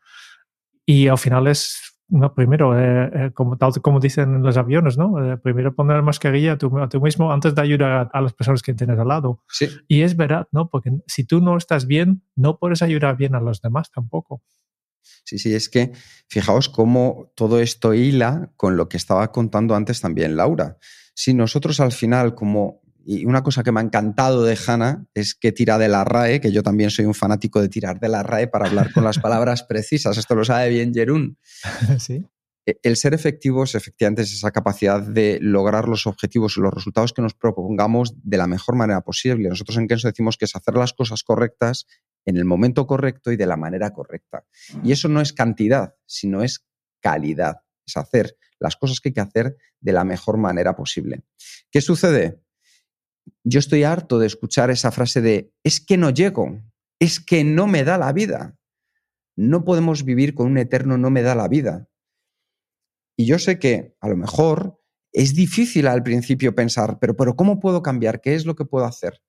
[0.86, 5.00] Y al final es no, primero, eh, eh, como, tal como dicen en los aviones,
[5.00, 5.34] ¿no?
[5.34, 6.70] Eh, primero poner mascarilla a tú,
[7.02, 9.42] mismo antes de ayudar a, las personas que tienes al lado.
[9.50, 9.68] Sí.
[9.88, 10.70] Y es verdad, ¿no?
[10.70, 14.44] Porque si tú no estás bien, no puedes ayudar bien a los demás tampoco.
[15.24, 15.92] Sí, sí, es que
[16.28, 20.78] fijaos cómo todo esto hila con lo que estaba contando antes también Laura.
[21.16, 25.36] Si nosotros al final, como y una cosa que me ha encantado de Hannah es
[25.36, 28.24] que tira de la RAE, que yo también soy un fanático de tirar de la
[28.24, 30.18] RAE para hablar con las palabras precisas.
[30.18, 31.38] Esto lo sabe bien Jerún.
[32.00, 32.26] Sí.
[32.66, 37.14] E, el ser efectivos efectivamente es esa capacidad de lograr los objetivos y los resultados
[37.14, 39.50] que nos propongamos de la mejor manera posible.
[39.50, 41.86] Nosotros en Kenso decimos que es hacer las cosas correctas
[42.26, 44.46] en el momento correcto y de la manera correcta.
[44.82, 46.66] Y eso no es cantidad, sino es
[47.02, 47.58] calidad.
[47.86, 51.24] Es hacer las cosas que hay que hacer de la mejor manera posible.
[51.70, 52.43] ¿Qué sucede?
[53.44, 56.62] Yo estoy harto de escuchar esa frase de es que no llego,
[57.00, 58.58] es que no me da la vida.
[59.36, 61.90] No podemos vivir con un eterno no me da la vida.
[63.18, 64.80] Y yo sé que a lo mejor
[65.12, 68.22] es difícil al principio pensar, pero, pero ¿cómo puedo cambiar?
[68.22, 69.22] ¿Qué es lo que puedo hacer?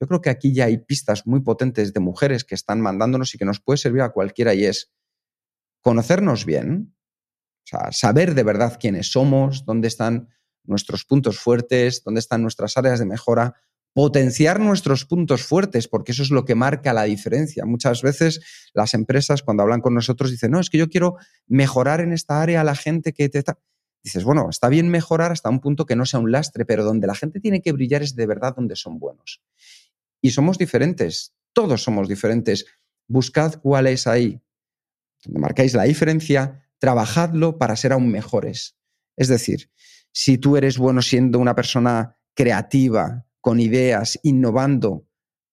[0.00, 3.38] Yo creo que aquí ya hay pistas muy potentes de mujeres que están mandándonos y
[3.38, 4.92] que nos puede servir a cualquiera y es
[5.80, 6.96] conocernos bien,
[7.66, 10.28] o sea, saber de verdad quiénes somos, dónde están
[10.68, 13.54] nuestros puntos fuertes, dónde están nuestras áreas de mejora,
[13.96, 17.64] potenciar nuestros puntos fuertes, porque eso es lo que marca la diferencia.
[17.64, 22.02] Muchas veces las empresas cuando hablan con nosotros dicen, no, es que yo quiero mejorar
[22.02, 23.42] en esta área a la gente que te...
[24.02, 27.06] Dices, bueno, está bien mejorar hasta un punto que no sea un lastre, pero donde
[27.06, 29.42] la gente tiene que brillar es de verdad donde son buenos.
[30.20, 32.66] Y somos diferentes, todos somos diferentes.
[33.08, 34.42] Buscad cuál es ahí,
[35.24, 38.76] donde marcáis la diferencia, trabajadlo para ser aún mejores.
[39.16, 39.70] Es decir,
[40.18, 45.06] si tú eres bueno siendo una persona creativa, con ideas, innovando,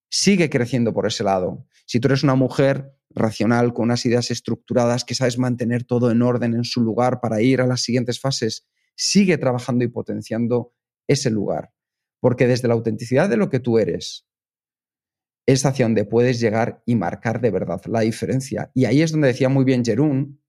[0.10, 1.68] sigue creciendo por ese lado.
[1.86, 6.22] Si tú eres una mujer racional, con unas ideas estructuradas, que sabes mantener todo en
[6.22, 10.74] orden, en su lugar para ir a las siguientes fases, sigue trabajando y potenciando
[11.10, 11.74] ese lugar.
[12.22, 14.30] Porque desde la autenticidad de lo que tú eres,
[15.46, 18.72] es hacia donde puedes llegar y marcar de verdad la diferencia.
[18.74, 20.42] Y ahí es donde decía muy bien Jerún,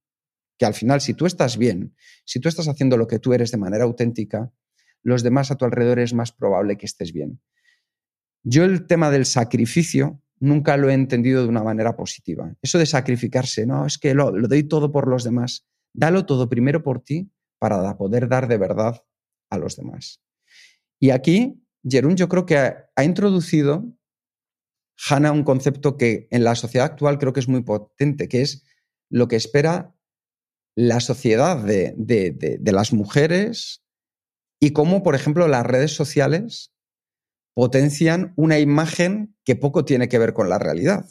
[0.58, 3.50] que al final si tú estás bien, si tú estás haciendo lo que tú eres
[3.50, 4.52] de manera auténtica,
[5.02, 7.40] los demás a tu alrededor es más probable que estés bien.
[8.42, 12.54] Yo el tema del sacrificio nunca lo he entendido de una manera positiva.
[12.62, 15.66] Eso de sacrificarse, no, es que lo, doy todo por los demás.
[15.92, 19.02] Dalo todo primero por ti para poder dar de verdad
[19.50, 20.22] a los demás.
[20.98, 23.86] Y aquí, Jerún yo creo que ha, ha introducido
[25.08, 28.64] Hannah un concepto que en la sociedad actual creo que es muy potente, que es
[29.10, 29.93] lo que espera
[30.76, 33.82] la sociedad de, las mujeres
[34.60, 36.72] y cómo, por ejemplo, las redes sociales
[37.54, 41.06] potencian una imagen que poco tiene que ver con la realidad.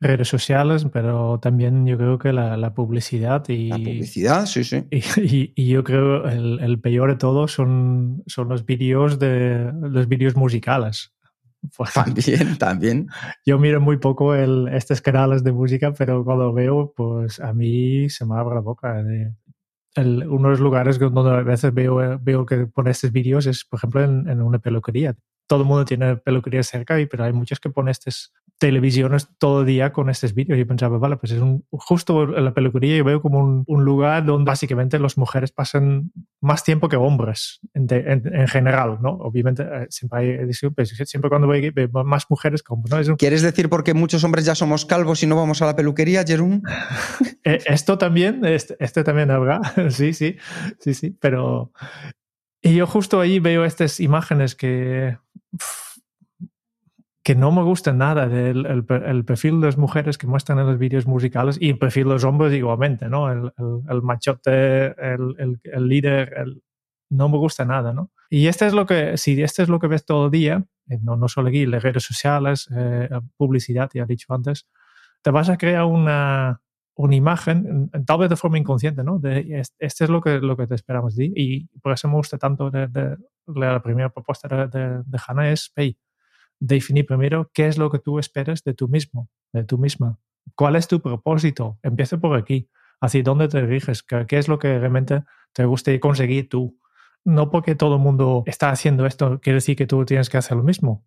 [0.00, 3.68] redes sociales, pero también yo creo que la, publicidad y...
[3.68, 4.86] La publicidad, sí, sí.
[5.54, 10.36] Y, yo creo el, el peor de todo son, son los vídeos de los vídeos
[10.36, 11.12] musicales.
[11.76, 13.06] Pues, también, también.
[13.44, 18.08] Yo miro muy poco el, estos canales de música, pero cuando veo, pues a mí
[18.08, 19.02] se me abre la boca.
[19.02, 19.34] De,
[19.94, 23.64] el, uno de los lugares donde a veces veo, veo que pone estos vídeos es,
[23.64, 25.14] por ejemplo, en, en una peluquería
[25.50, 29.66] todo el mundo tiene peluquería cerca, pero hay muchos que ponen estas televisiones todo el
[29.66, 30.56] día con estos vídeos.
[30.60, 34.24] Y pensaba, vale, pues es un, justo en la peluquería yo veo como un, lugar
[34.24, 37.88] donde básicamente las mujeres pasan más tiempo que hombres en,
[38.46, 39.10] general, ¿no?
[39.14, 43.16] Obviamente eh, siempre hay, pues, siempre cuando veo, más mujeres como, ¿no?
[43.16, 46.62] ¿Quieres decir porque muchos hombres ya somos calvos y no vamos a la peluquería, Jerón?
[47.42, 50.36] Eh, esto también, este, este, también habrá, sí, sí,
[50.78, 51.72] sí, sí, pero...
[52.62, 55.16] Y yo justo ahí veo estas imágenes que
[57.22, 60.78] que no me gusta nada del el, perfil de las mujeres que muestran en los
[60.78, 63.30] vídeos musicales y el perfil de los hombres igualmente, ¿no?
[63.30, 66.46] El, machote, el, líder,
[67.10, 68.10] no me gusta nada, ¿no?
[68.30, 70.98] Y este es lo que, si este es lo que ves todo el día, eh,
[71.02, 74.66] no, no solo aquí, las redes sociales, eh, publicidad, ya he dicho antes,
[75.22, 76.62] te vas a crear una,
[76.94, 79.18] una imagen, tal vez de forma inconsciente, ¿no?
[79.18, 82.38] De, este es lo que, lo que te esperamos de Y por eso me gusta
[82.38, 83.16] tanto de,
[83.54, 85.98] la primera propuesta de, de Hannah es, hey,
[86.60, 90.18] definir primero qué es lo que tú esperas de tú mismo, de tú misma.
[90.54, 91.78] ¿Cuál es tu propósito?
[91.82, 92.68] Empieza por aquí.
[93.00, 94.02] ¿Hacia dónde te diriges?
[94.02, 96.78] ¿Qué, es lo que realmente te gusta conseguir tú?
[97.24, 100.56] No porque todo el mundo está haciendo esto, quiere decir que tú tienes que hacer
[100.56, 101.04] lo mismo.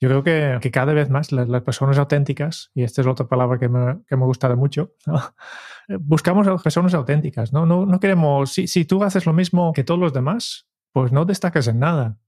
[0.00, 3.68] Yo creo que, cada vez más las, personas auténticas, y esta es otra palabra que
[3.68, 4.94] me, que me gusta mucho,
[6.00, 7.52] buscamos a personas auténticas.
[7.52, 11.12] No, no, no queremos, si, si tú haces lo mismo que todos los demás, pues
[11.12, 12.18] no destacas en nada.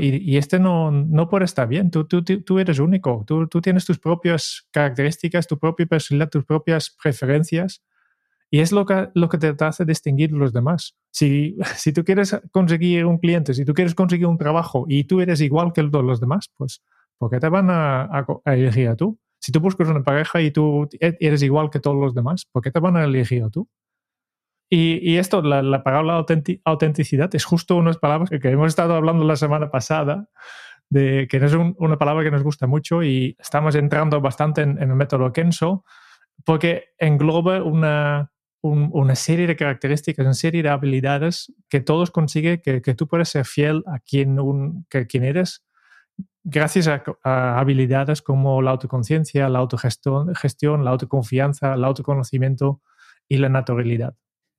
[0.00, 1.90] Y, este no, no puede estar bien.
[1.90, 3.24] Tú, tú, tú eres único.
[3.26, 7.82] Tú, tú, tienes tus propias características, tu propia personalidad, tus propias preferencias.
[8.50, 10.96] Y es lo que, lo que te hace distinguir de los demás.
[11.10, 15.20] Si, si tú quieres conseguir un cliente, si tú quieres conseguir un trabajo y tú
[15.20, 16.82] eres igual que los demás, pues
[17.18, 18.04] ¿por qué te van a,
[18.44, 19.18] a elegir a tú?
[19.38, 22.62] Si tú buscas una pareja y tú e, eres igual que todos los demás, ¿por
[22.62, 23.68] qué te van a elegir a tú?
[24.68, 26.24] Y, esto, la, la palabra
[26.64, 30.28] autenticidad, es justo unas palabras que, hemos estado hablando la semana pasada,
[30.90, 34.94] de que es una palabra que nos gusta mucho y estamos entrando bastante en, el
[34.96, 35.84] método Kenso,
[36.44, 42.82] porque engloba una, una serie de características, una serie de habilidades que todos consiguen que,
[42.82, 45.64] que tú puedes ser fiel a quien, un, que, quien eres
[46.42, 52.80] gracias a, a, habilidades como la autoconciencia, la autogestión, gestión, la autoconfianza, el autoconocimiento
[53.28, 54.16] y la naturalidad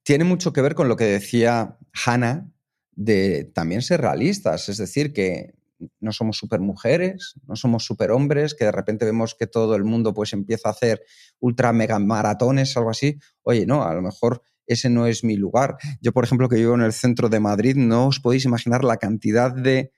[0.08, 2.50] tiene mucho que ver con lo que decía Hannah
[2.92, 5.52] de también ser realistas, es decir, que
[6.00, 10.32] no somos supermujeres, no somos superhombres, que de repente vemos que todo el mundo pues
[10.32, 11.02] empieza a hacer
[11.40, 13.18] ultra mega maratones, algo así.
[13.42, 15.76] Oye, no, a lo mejor ese no es mi lugar.
[16.00, 18.96] Yo, por ejemplo, que vivo en el centro de Madrid, no os podéis imaginar la
[18.96, 19.92] cantidad de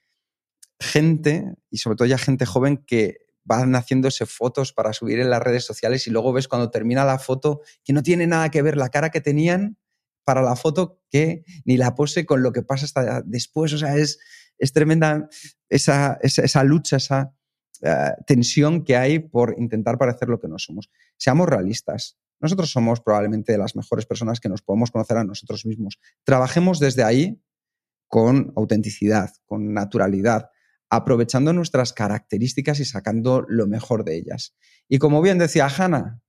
[0.77, 5.41] gente, y sobre todo ya gente joven, que van haciéndose fotos para subir en las
[5.41, 8.75] redes sociales y luego ves cuando termina la foto que no tiene nada que ver
[8.75, 9.77] la cara que tenían
[10.23, 13.73] para la foto que ni la pose con lo que pasa hasta después.
[13.73, 14.19] O sea, es,
[14.57, 15.27] es tremenda
[15.69, 17.33] esa, esa, lucha, esa
[17.81, 20.89] eh, tensión que hay por intentar parecer lo que no somos.
[21.17, 22.17] Seamos realistas.
[22.39, 25.99] Nosotros somos probablemente las mejores personas que nos podemos conocer a nosotros mismos.
[26.23, 27.41] Trabajemos desde ahí
[28.07, 30.49] con autenticidad, con naturalidad,
[30.89, 34.55] aprovechando nuestras características y sacando lo mejor de ellas.
[34.89, 36.21] Y como bien decía Hanna,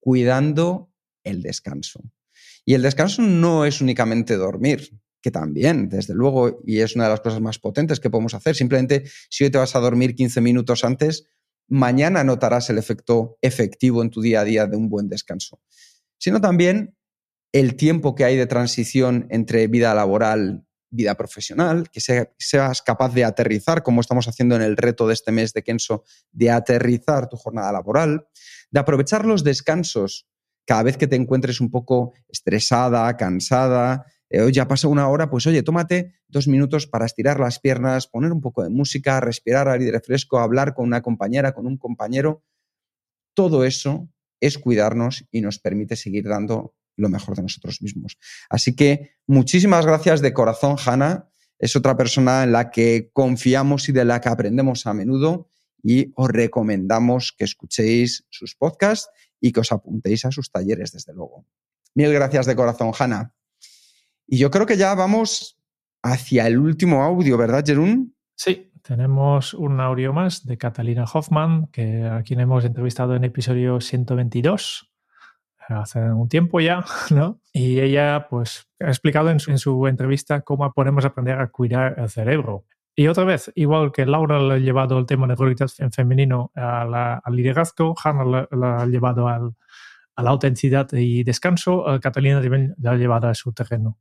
[0.00, 2.00] cuidando el descanso.
[2.64, 4.90] Y el descanso no es únicamente dormir,
[5.20, 8.54] que también, desde luego, y es una de las cosas más potentes que podemos hacer.
[8.54, 11.28] Simplemente, si hoy te vas a dormir 15 minutos antes,
[11.68, 15.60] mañana notarás el efecto efectivo en tu día a día de un buen descanso.
[16.18, 16.96] Sino también
[17.52, 23.24] el tiempo que hay de transición entre vida laboral vida profesional, que seas capaz de
[23.24, 27.36] aterrizar, como estamos haciendo en el reto de este mes de Kenso, de aterrizar tu
[27.36, 28.26] jornada laboral,
[28.70, 30.26] de aprovechar los descansos
[30.68, 35.46] cada vez que te encuentres un poco estresada, cansada, eh, ya pasa una hora, pues
[35.46, 39.98] oye, tómate dos minutos para estirar las piernas, poner un poco de música, respirar aire
[40.00, 42.44] fresco, hablar con una compañera, con un compañero.
[43.32, 48.18] Todo eso es cuidarnos y nos permite seguir dando lo mejor de nosotros mismos.
[48.50, 51.30] Así que muchísimas gracias de corazón, Hanna.
[51.58, 55.48] Es otra persona en la que confiamos y de la que aprendemos a menudo
[55.82, 59.08] y os recomendamos que escuchéis sus podcasts
[59.40, 61.46] y que os apuntéis a sus talleres, desde luego.
[61.94, 63.34] Mil gracias de corazón, Hanna.
[64.26, 65.58] Y yo creo que ya vamos
[66.02, 68.14] hacia el último audio, ¿verdad, Jerún?
[68.34, 73.80] Sí, Tenemos un audio más de Catalina Hoffman, que a quien hemos entrevistado en episodio
[73.80, 74.88] 122
[75.76, 77.40] hace un tiempo ya, ¿no?
[77.52, 82.64] Y ella, pues, ha explicado en su, entrevista cómo podemos aprender a cuidar el cerebro.
[82.98, 86.50] Y otra vez, igual que Laura le ha llevado el tema de realidad en femenino
[86.56, 89.38] al liderazgo, Hannah lo ha llevado a
[90.20, 94.00] la autenticidad y descanso, eh, Catalina también lo ha llevado a su terreno.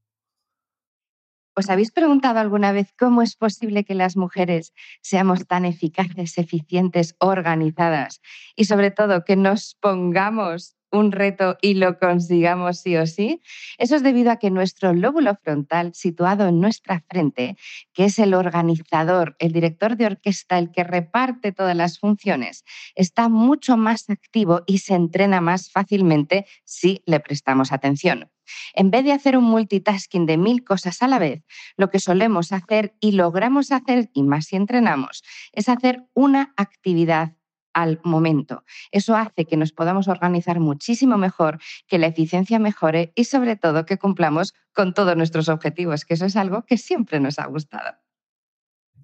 [1.55, 4.73] ¿Os habéis preguntado alguna vez cómo es posible que las mujeres
[5.03, 8.19] seamos tan eficaces, eficientes, organizadas
[8.55, 13.41] y sobre todo que nos pongamos un reto y lo consigamos sí o sí,
[13.77, 17.57] eso es debido a que nuestro lóbulo frontal, situado en nuestra frente,
[17.93, 22.63] que es el organizador, el director de orquesta, el que reparte todas las funciones,
[22.95, 28.29] está mucho más activo y se entrena más fácilmente si le prestamos atención.
[28.73, 31.43] En vez de hacer un multitasking de mil cosas a la vez,
[31.75, 37.36] lo que solemos hacer y logramos hacer, y más si entrenamos, es hacer una actividad
[37.77, 38.63] al momento.
[38.91, 43.85] Eso hace que nos podamos organizar muchísimo mejor, que la eficiencia mejore y sobre todo
[43.85, 47.95] que cumplamos con todos nuestros objetivos, que eso es algo que siempre nos ha gustado.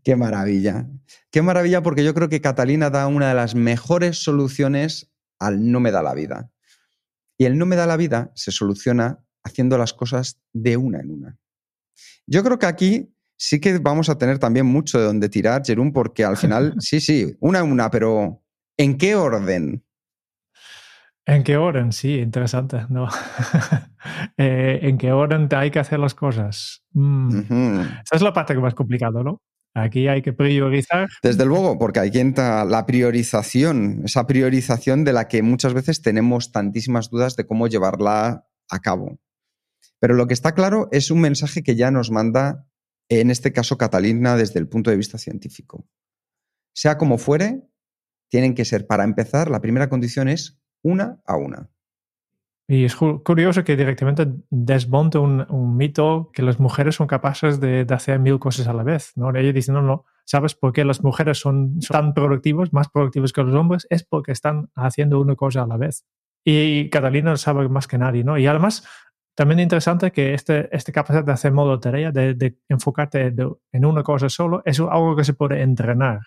[0.03, 0.87] Qué maravilla.
[1.29, 5.79] Qué maravilla porque yo creo que Catalina da una de las mejores soluciones al no
[5.79, 6.49] me da la vida.
[7.37, 11.11] Y el no me da la vida se soluciona haciendo las cosas de una en
[11.11, 11.37] una.
[12.25, 15.93] Yo creo que aquí sí que vamos a tener también mucho de donde tirar, Jerún,
[15.93, 18.42] porque al final, sí, sí, una en una, pero
[18.77, 19.83] ¿En qué orden?
[21.25, 21.91] ¿En qué orden?
[21.91, 22.85] Sí, interesante.
[22.89, 23.07] No.
[24.37, 26.83] Eh, ¿En qué orden hay que hacer las cosas?
[26.91, 27.79] Mm.
[28.03, 29.41] Esa es la parte que más complicado, ¿no?
[29.73, 31.07] Aquí hay que priorizar.
[31.23, 36.51] Desde luego, porque ahí entra la priorización, esa priorización de la que muchas veces tenemos
[36.51, 39.19] tantísimas dudas de cómo llevarla a cabo.
[39.99, 42.67] Pero lo que está claro es un mensaje que ya nos manda,
[43.09, 45.87] en este caso, Catalina, desde el punto de vista científico.
[46.75, 47.63] Sea como fuere,
[48.33, 51.69] tienen que ser, para empezar, la primera condición es una a una.
[52.67, 58.17] Y es curioso que directamente desmonte un, mito que las mujeres son capaces de, hacer
[58.17, 59.11] mil cosas a la vez.
[59.15, 59.29] ¿no?
[59.35, 63.43] Ella dice, no, no, ¿sabes por qué las mujeres son, tan productivas, más productivas que
[63.43, 63.85] los hombres?
[63.91, 66.03] Es porque están haciendo una cosa a la vez.
[66.43, 68.39] Y Catalina lo sabe más que nadie, ¿no?
[68.39, 68.83] Y además,
[69.35, 73.31] también interesante que este, esta capacidad de hacer modo tarea, de, enfocarte
[73.71, 76.21] en una cosa solo, es algo que se puede entrenar.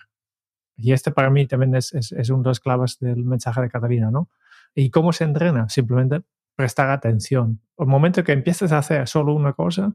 [0.77, 4.11] Y este para mí también es, es, uno de los claves del mensaje de Catalina,
[4.11, 4.29] ¿no?
[4.75, 5.69] ¿Y cómo se entrena?
[5.69, 6.23] Simplemente
[6.55, 7.61] prestar atención.
[7.79, 9.93] El momento que empieces a hacer solo una cosa,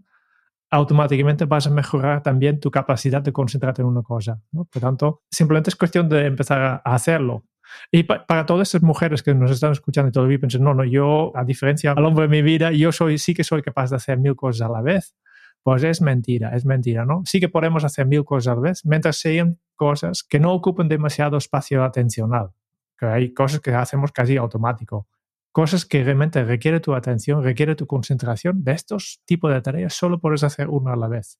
[0.71, 4.41] automáticamente vas a mejorar también tu capacidad de concentrarte en una cosa.
[4.51, 4.65] ¿no?
[4.65, 7.45] Por tanto, simplemente es cuestión de empezar a hacerlo.
[7.91, 11.31] Y para todas esas mujeres que nos están escuchando y todavía piensan, no, no, yo,
[11.35, 14.17] a diferencia del hombre de mi vida, yo soy, sí que soy capaz de hacer
[14.17, 15.15] mil cosas a la vez.
[15.63, 17.21] Pues es mentira, es mentira, ¿no?
[17.25, 20.87] Sí que podemos hacer mil cosas a la vez, mientras sean cosas que no ocupen
[20.87, 22.51] demasiado espacio atencional,
[22.97, 25.07] que hay cosas que hacemos casi automático,
[25.51, 28.63] cosas que realmente requieren tu atención, requieren tu concentración.
[28.63, 31.39] De estos tipos de tareas solo puedes hacer una a la vez.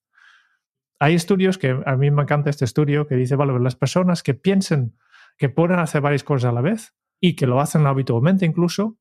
[0.99, 4.35] Hay estudios que a mí me encanta este estudio que dice, vale, las personas que
[4.35, 4.95] piensen
[5.37, 8.97] que pueden hacer varias cosas a la vez y que lo hacen habitualmente incluso,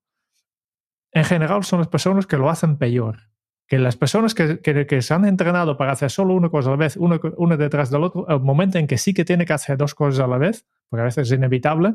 [1.13, 3.30] en general son las personas que lo hacen peor
[3.71, 6.77] que las personas que, que, se han entrenado para hacer solo una cosa a la
[6.77, 9.79] vez, uno, uno detrás del otro, el momento en que sí que tiene que hacer
[9.79, 11.95] dos cosas a la vez, porque a veces es inevitable,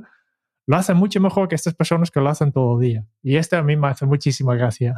[0.68, 3.06] lo hacen mucho mejor que estas personas que lo hacen todo el día.
[3.22, 4.96] Y esto a mí me hace muchísima gracia.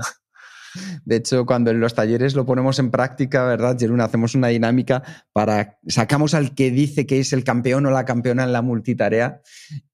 [1.04, 4.04] De hecho, cuando en los talleres lo ponemos en práctica, ¿verdad, Jeruna?
[4.04, 5.02] Hacemos una dinámica
[5.34, 5.80] para.
[5.88, 9.42] Sacamos al que dice que es el campeón o la campeona en la multitarea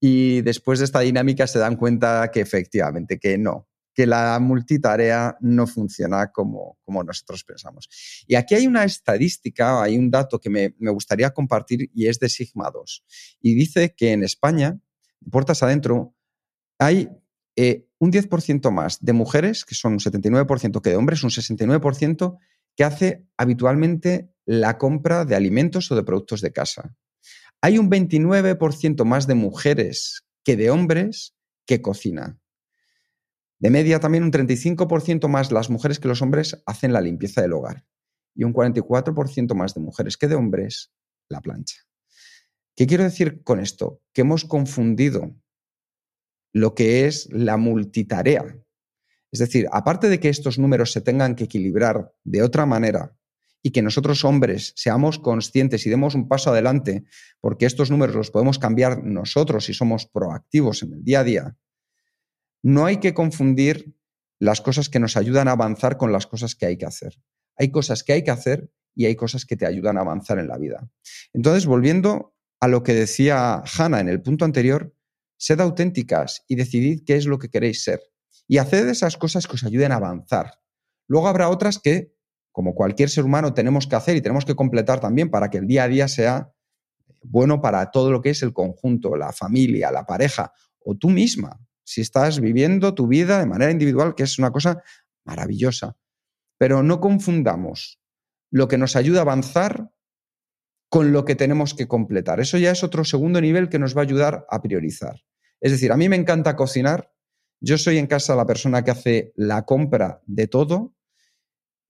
[0.02, 5.38] y después de esta dinámica se dan cuenta que efectivamente, que no, que la multitarea
[5.40, 7.90] no funciona como, como nosotros pensamos.
[8.28, 12.30] Y aquí hay una estadística, hay un dato que me, gustaría compartir y es de
[12.30, 13.04] Sigma 2.
[13.42, 14.80] Y dice que en España,
[15.30, 16.16] puertas adentro,
[16.80, 17.10] hay
[17.56, 22.38] eh, un 10% más de mujeres, que son un 79%, que de hombres, un 69%,
[22.76, 26.96] que hace habitualmente la compra de alimentos o de productos de casa.
[27.62, 31.36] Hay un 29% más de mujeres que de hombres
[31.66, 32.40] que cocina.
[33.64, 37.54] De media, también un 35% más las mujeres que los hombres hacen la limpieza del
[37.54, 37.86] hogar
[38.36, 40.92] y un 44% más de mujeres que de hombres
[41.30, 41.78] la plancha.
[42.76, 44.02] ¿Qué quiero decir con esto?
[44.12, 45.34] Que hemos confundido
[46.52, 48.44] lo que es la multitarea.
[49.32, 53.16] Es decir, aparte de que estos números se tengan que equilibrar de otra manera
[53.62, 57.06] y que nosotros hombres seamos conscientes y demos un paso adelante,
[57.40, 61.58] porque estos números los podemos cambiar nosotros si somos proactivos en el día a día,
[62.64, 63.96] no hay que confundir
[64.40, 67.22] las cosas que nos ayudan a avanzar con las cosas que hay que hacer.
[67.58, 70.48] Hay cosas que hay que hacer y hay cosas que te ayudan a avanzar en
[70.48, 70.90] la vida.
[71.34, 74.96] Entonces, volviendo a lo que decía Hannah en el punto anterior,
[75.38, 78.02] sed auténticas y decidid qué es lo que queréis ser.
[78.48, 80.60] Y haced esas cosas que os ayuden a avanzar.
[81.08, 82.14] Luego habrá otras que,
[82.52, 85.68] como cualquier ser humano, tenemos que hacer y tenemos que completar también para que el
[85.68, 86.54] día a día sea
[87.22, 91.60] bueno para todo lo que es el conjunto, la familia, la pareja o tú misma,
[91.84, 94.82] si estás viviendo tu vida de manera individual, que es una cosa
[95.26, 95.98] maravillosa.
[96.58, 98.00] Pero no confundamos
[98.52, 99.92] lo que nos ayuda a avanzar
[100.90, 102.40] con lo que tenemos que completar.
[102.40, 105.24] Eso ya es otro segundo nivel que nos va a ayudar a priorizar.
[105.60, 107.12] Es decir, a mí me encanta cocinar,
[107.60, 110.94] yo soy en casa la persona que hace la compra de todo,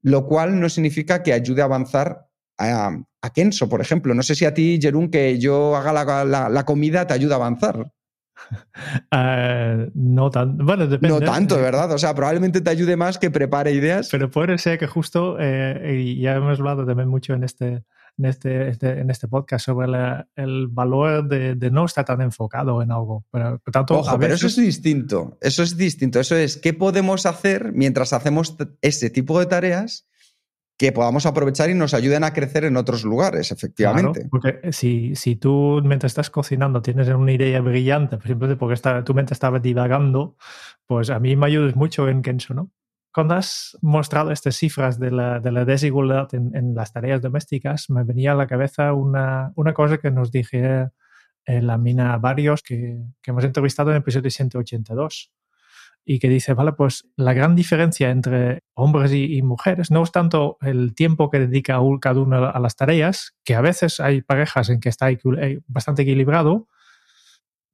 [0.04, 4.14] lo cual no significa que ayude a avanzar a, Kenso, por ejemplo.
[4.14, 5.92] No sé si a ti, Jerún, que yo haga
[6.26, 7.92] la, comida te ayuda a avanzar.
[9.12, 10.64] Eh, no tanto.
[10.64, 11.20] Bueno, depende.
[11.20, 11.92] No tanto, ¿verdad?
[11.92, 14.10] O sea, probablemente te ayude más que prepare ideas.
[14.12, 17.84] Pero puede ser que justo, eh, y ya hemos hablado también mucho en este,
[18.18, 19.88] en este, este en este podcast sobre
[20.36, 23.26] el valor de, no estar tan enfocado en algo.
[23.32, 25.38] Pero, tanto, Ojo, pero eso es distinto.
[25.42, 26.20] Eso es distinto.
[26.20, 30.08] Eso es qué podemos hacer mientras hacemos ese tipo de tareas
[30.84, 34.28] que podamos aprovechar y nos ayuden a crecer en otros lugares, efectivamente.
[34.30, 39.14] porque si, si tú mientras estás cocinando tienes una idea brillante, simplemente porque está, tu
[39.14, 40.36] mente estaba divagando,
[40.86, 42.70] pues a mí me ayudas mucho en Kenso, ¿no?
[43.14, 47.90] Cuando has mostrado estas cifras de la, de la desigualdad en, en, las tareas domésticas,
[47.90, 50.90] me venía a la cabeza una, una cosa que nos dije
[51.46, 55.32] en la mina varios que, que hemos entrevistado en el episodio 182
[56.06, 60.58] y que dice, vale, pues la gran diferencia entre hombres y, mujeres no es tanto
[60.62, 64.80] el tiempo que dedica cada uno a las tareas, que a veces hay parejas en
[64.80, 66.68] que está eh, bastante equilibrado,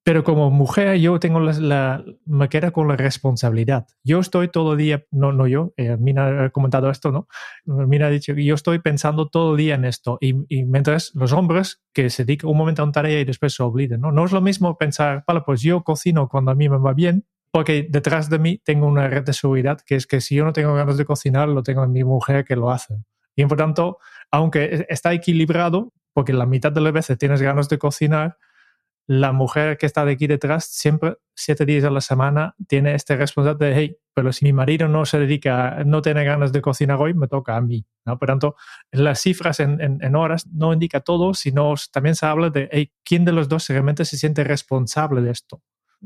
[0.04, 3.86] pero como mujer yo tengo la, me queda con la responsabilidad.
[4.04, 7.28] Yo estoy todo el día, no, no yo, eh, Mina ha comentado esto, ¿no?
[7.66, 11.12] Mina ha dicho que yo estoy pensando todo el día en esto y, y, mientras
[11.14, 14.12] los hombres que se dedican un momento a una tarea y después se olviden, ¿no?
[14.12, 17.26] No es lo mismo pensar, vale, pues yo cocino cuando a mí me va bien,
[17.52, 20.54] porque detrás de mí tengo una red de seguridad, que es que si yo no
[20.54, 23.04] tengo ganas de cocinar, lo tengo en mi mujer que lo hace.
[23.36, 23.97] Y por tanto,
[24.32, 28.38] aunque está equilibrado, porque la mitad de las veces tienes ganas de cocinar,
[29.08, 33.16] la mujer que está de aquí detrás siempre, siete días a la semana, tiene este
[33.16, 36.97] responsabilidad de, hey, pero si mi marido no se dedica, no tiene ganas de cocinar
[37.02, 37.88] hoy, me toca a mí.
[38.06, 38.20] ¿no?
[38.20, 38.56] Por tanto,
[38.91, 43.26] las cifras en, en, horas no indica todo, sino también se habla de, hey, ¿quién
[43.26, 45.64] de los dos realmente se siente responsable de esto?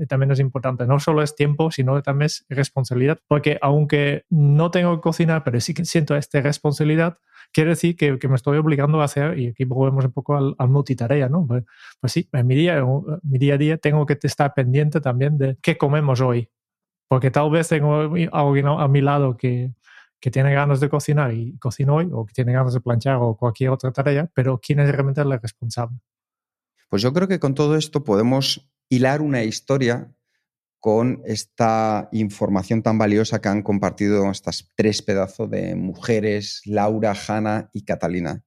[0.08, 0.86] También es importante.
[0.86, 3.20] No solo es tiempo, sino también es responsabilidad.
[3.28, 7.18] Porque aunque no tengo que cocinar, pero sí que siento esta responsabilidad,
[7.52, 10.70] quiere decir que, me estoy obligando a hacer, y aquí volvemos un poco al, al
[10.70, 11.46] multitarea, ¿no?
[11.46, 11.64] Pues,
[12.00, 12.84] pues, sí, en mi día,
[13.24, 16.50] mi día a día tengo que estar pendiente también de qué comemos hoy.
[17.08, 19.72] Porque tal vez tengo alguien a mi lado que,
[20.20, 23.36] que tiene ganas de cocinar y cocina hoy, o que tiene ganas de planchar o
[23.36, 26.00] cualquier otra tarea, pero ¿quién es realmente el responsable?
[26.90, 30.14] Pues yo creo que con todo esto podemos hilar una historia
[30.80, 37.70] con esta información tan valiosa que han compartido estas tres pedazos de mujeres, Laura, Hanna
[37.74, 38.44] y Catalina.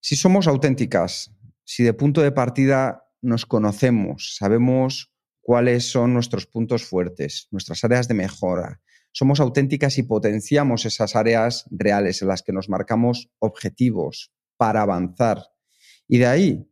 [0.00, 6.84] Si somos auténticas, si de punto de partida nos conocemos, sabemos cuáles son nuestros puntos
[6.84, 12.52] fuertes, nuestras áreas de mejora, somos auténticas y potenciamos esas áreas reales en las que
[12.52, 15.42] nos marcamos objetivos para avanzar.
[16.06, 16.70] Y de ahí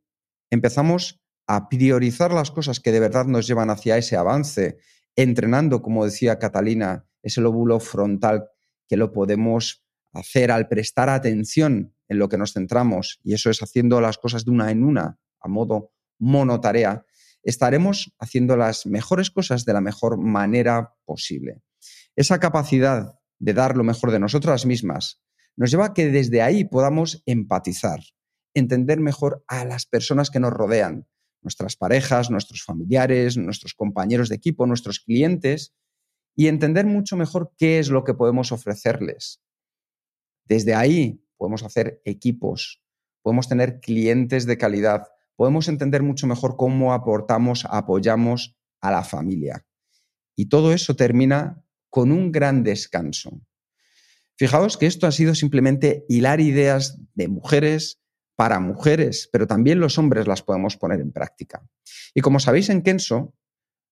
[0.50, 4.78] empezamos a priorizar las cosas que de verdad nos llevan hacia ese avance,
[5.16, 8.48] entrenando, como decía Catalina, ese lóbulo frontal
[8.88, 13.62] que lo podemos hacer al prestar atención en lo que nos centramos, y eso es
[13.62, 17.04] haciendo las cosas de una en una, a modo monotarea,
[17.42, 21.62] estaremos haciendo las mejores cosas de la mejor manera posible.
[22.16, 25.20] Esa capacidad de dar lo mejor de nosotras mismas
[25.56, 28.00] nos lleva a que desde ahí podamos empatizar,
[28.54, 31.06] entender mejor a las personas que nos rodean,
[31.44, 35.74] nuestras parejas, nuestros familiares, nuestros compañeros de equipo, nuestros clientes,
[36.34, 39.40] y entender mucho mejor qué es lo que podemos ofrecerles.
[40.46, 42.82] Desde ahí podemos hacer equipos,
[43.22, 45.04] podemos tener clientes de calidad,
[45.36, 49.64] podemos entender mucho mejor cómo aportamos, apoyamos a la familia.
[50.34, 53.40] Y todo eso termina con un gran descanso.
[54.36, 58.03] Fijaos que esto ha sido simplemente hilar ideas de mujeres
[58.36, 61.62] para mujeres, pero también los hombres las podemos poner en práctica.
[62.14, 63.34] Y como sabéis en Kenso,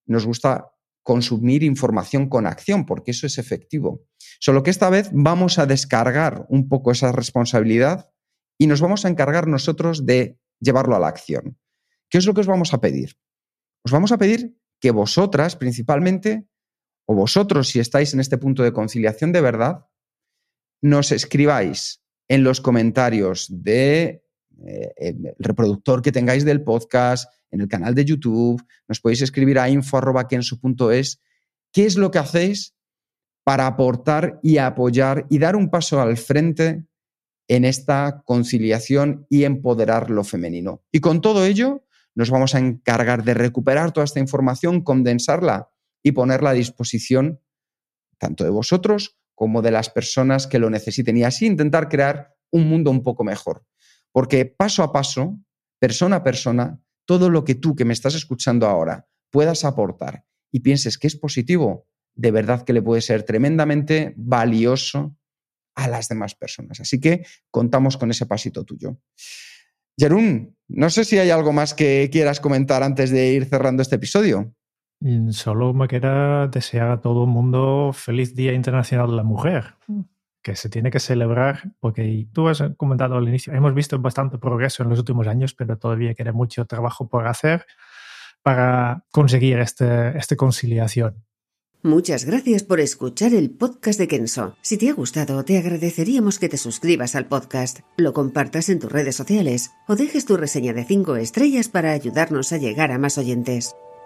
[0.07, 0.73] nos gusta
[1.03, 4.05] consumir información con acción, porque eso es efectivo.
[4.41, 8.11] Solo que esta vez vamos a descargar un poco esa responsabilidad
[8.59, 11.59] y nos vamos a encargar nosotros de llevarlo a la acción.
[12.09, 13.17] ¿Qué es lo que os vamos a pedir?
[13.85, 16.47] Os vamos a pedir que vosotras principalmente,
[17.07, 19.87] o vosotros si estáis en este punto de conciliación de verdad,
[20.83, 24.22] nos escribáis en los comentarios de
[24.65, 29.69] el reproductor que tengáis del podcast, en el canal de YouTube, nos podéis escribir a
[29.69, 31.21] info.kenso.es
[31.73, 32.75] qué es lo que hacéis
[33.45, 36.85] para aportar y apoyar y dar un paso al frente
[37.49, 40.83] en esta conciliación y empoderar lo femenino.
[40.93, 41.85] Y con todo ello,
[42.15, 45.71] nos vamos a encargar de recuperar toda esta información, condensarla
[46.03, 47.41] y ponerla a disposición
[48.19, 52.69] tanto de vosotros como de las personas que lo necesiten y así intentar crear un
[52.69, 53.65] mundo un poco mejor.
[54.13, 55.39] Porque paso a paso,
[55.79, 60.61] persona a persona, todo lo que tú que me estás escuchando ahora puedas aportar y
[60.61, 65.17] pienses que es positivo, de verdad que le puede ser tremendamente valioso
[65.75, 66.81] a las demás personas.
[66.81, 68.99] Así que contamos con ese pasito tuyo.
[69.99, 73.97] Jerún, no sé si hay algo más que quieras comentar antes de ir cerrando este
[73.97, 74.55] episodio.
[75.01, 79.75] Mm, solo me queda desear a todo el mundo feliz Día Internacional de la Mujer,
[80.43, 84.83] que se tiene que celebrar, porque tú has comentado al inicio, hemos visto bastante progreso
[84.83, 87.67] en los últimos años, pero todavía queda mucho trabajo por hacer
[88.43, 91.25] para conseguir este, esta conciliación.
[91.85, 94.57] Muchas gracias por escuchar el podcast de Kenso.
[94.63, 98.93] Si te ha gustado, te agradeceríamos que te suscribas al podcast, lo compartas en tus
[98.93, 103.19] redes sociales o dejes tu reseña de 5 estrellas para ayudarnos a llegar a más
[103.19, 103.75] oyentes.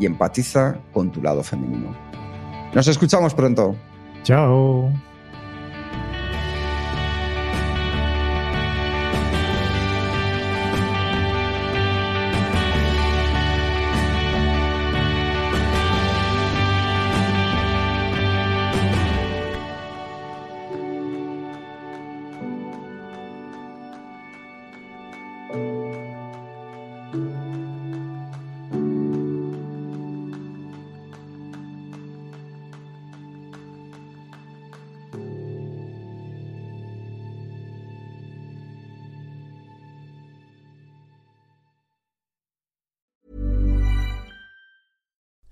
[0.00, 1.94] y empatiza con tu lado femenino.
[2.74, 3.76] Nos escuchamos pronto.
[4.24, 4.90] Chao.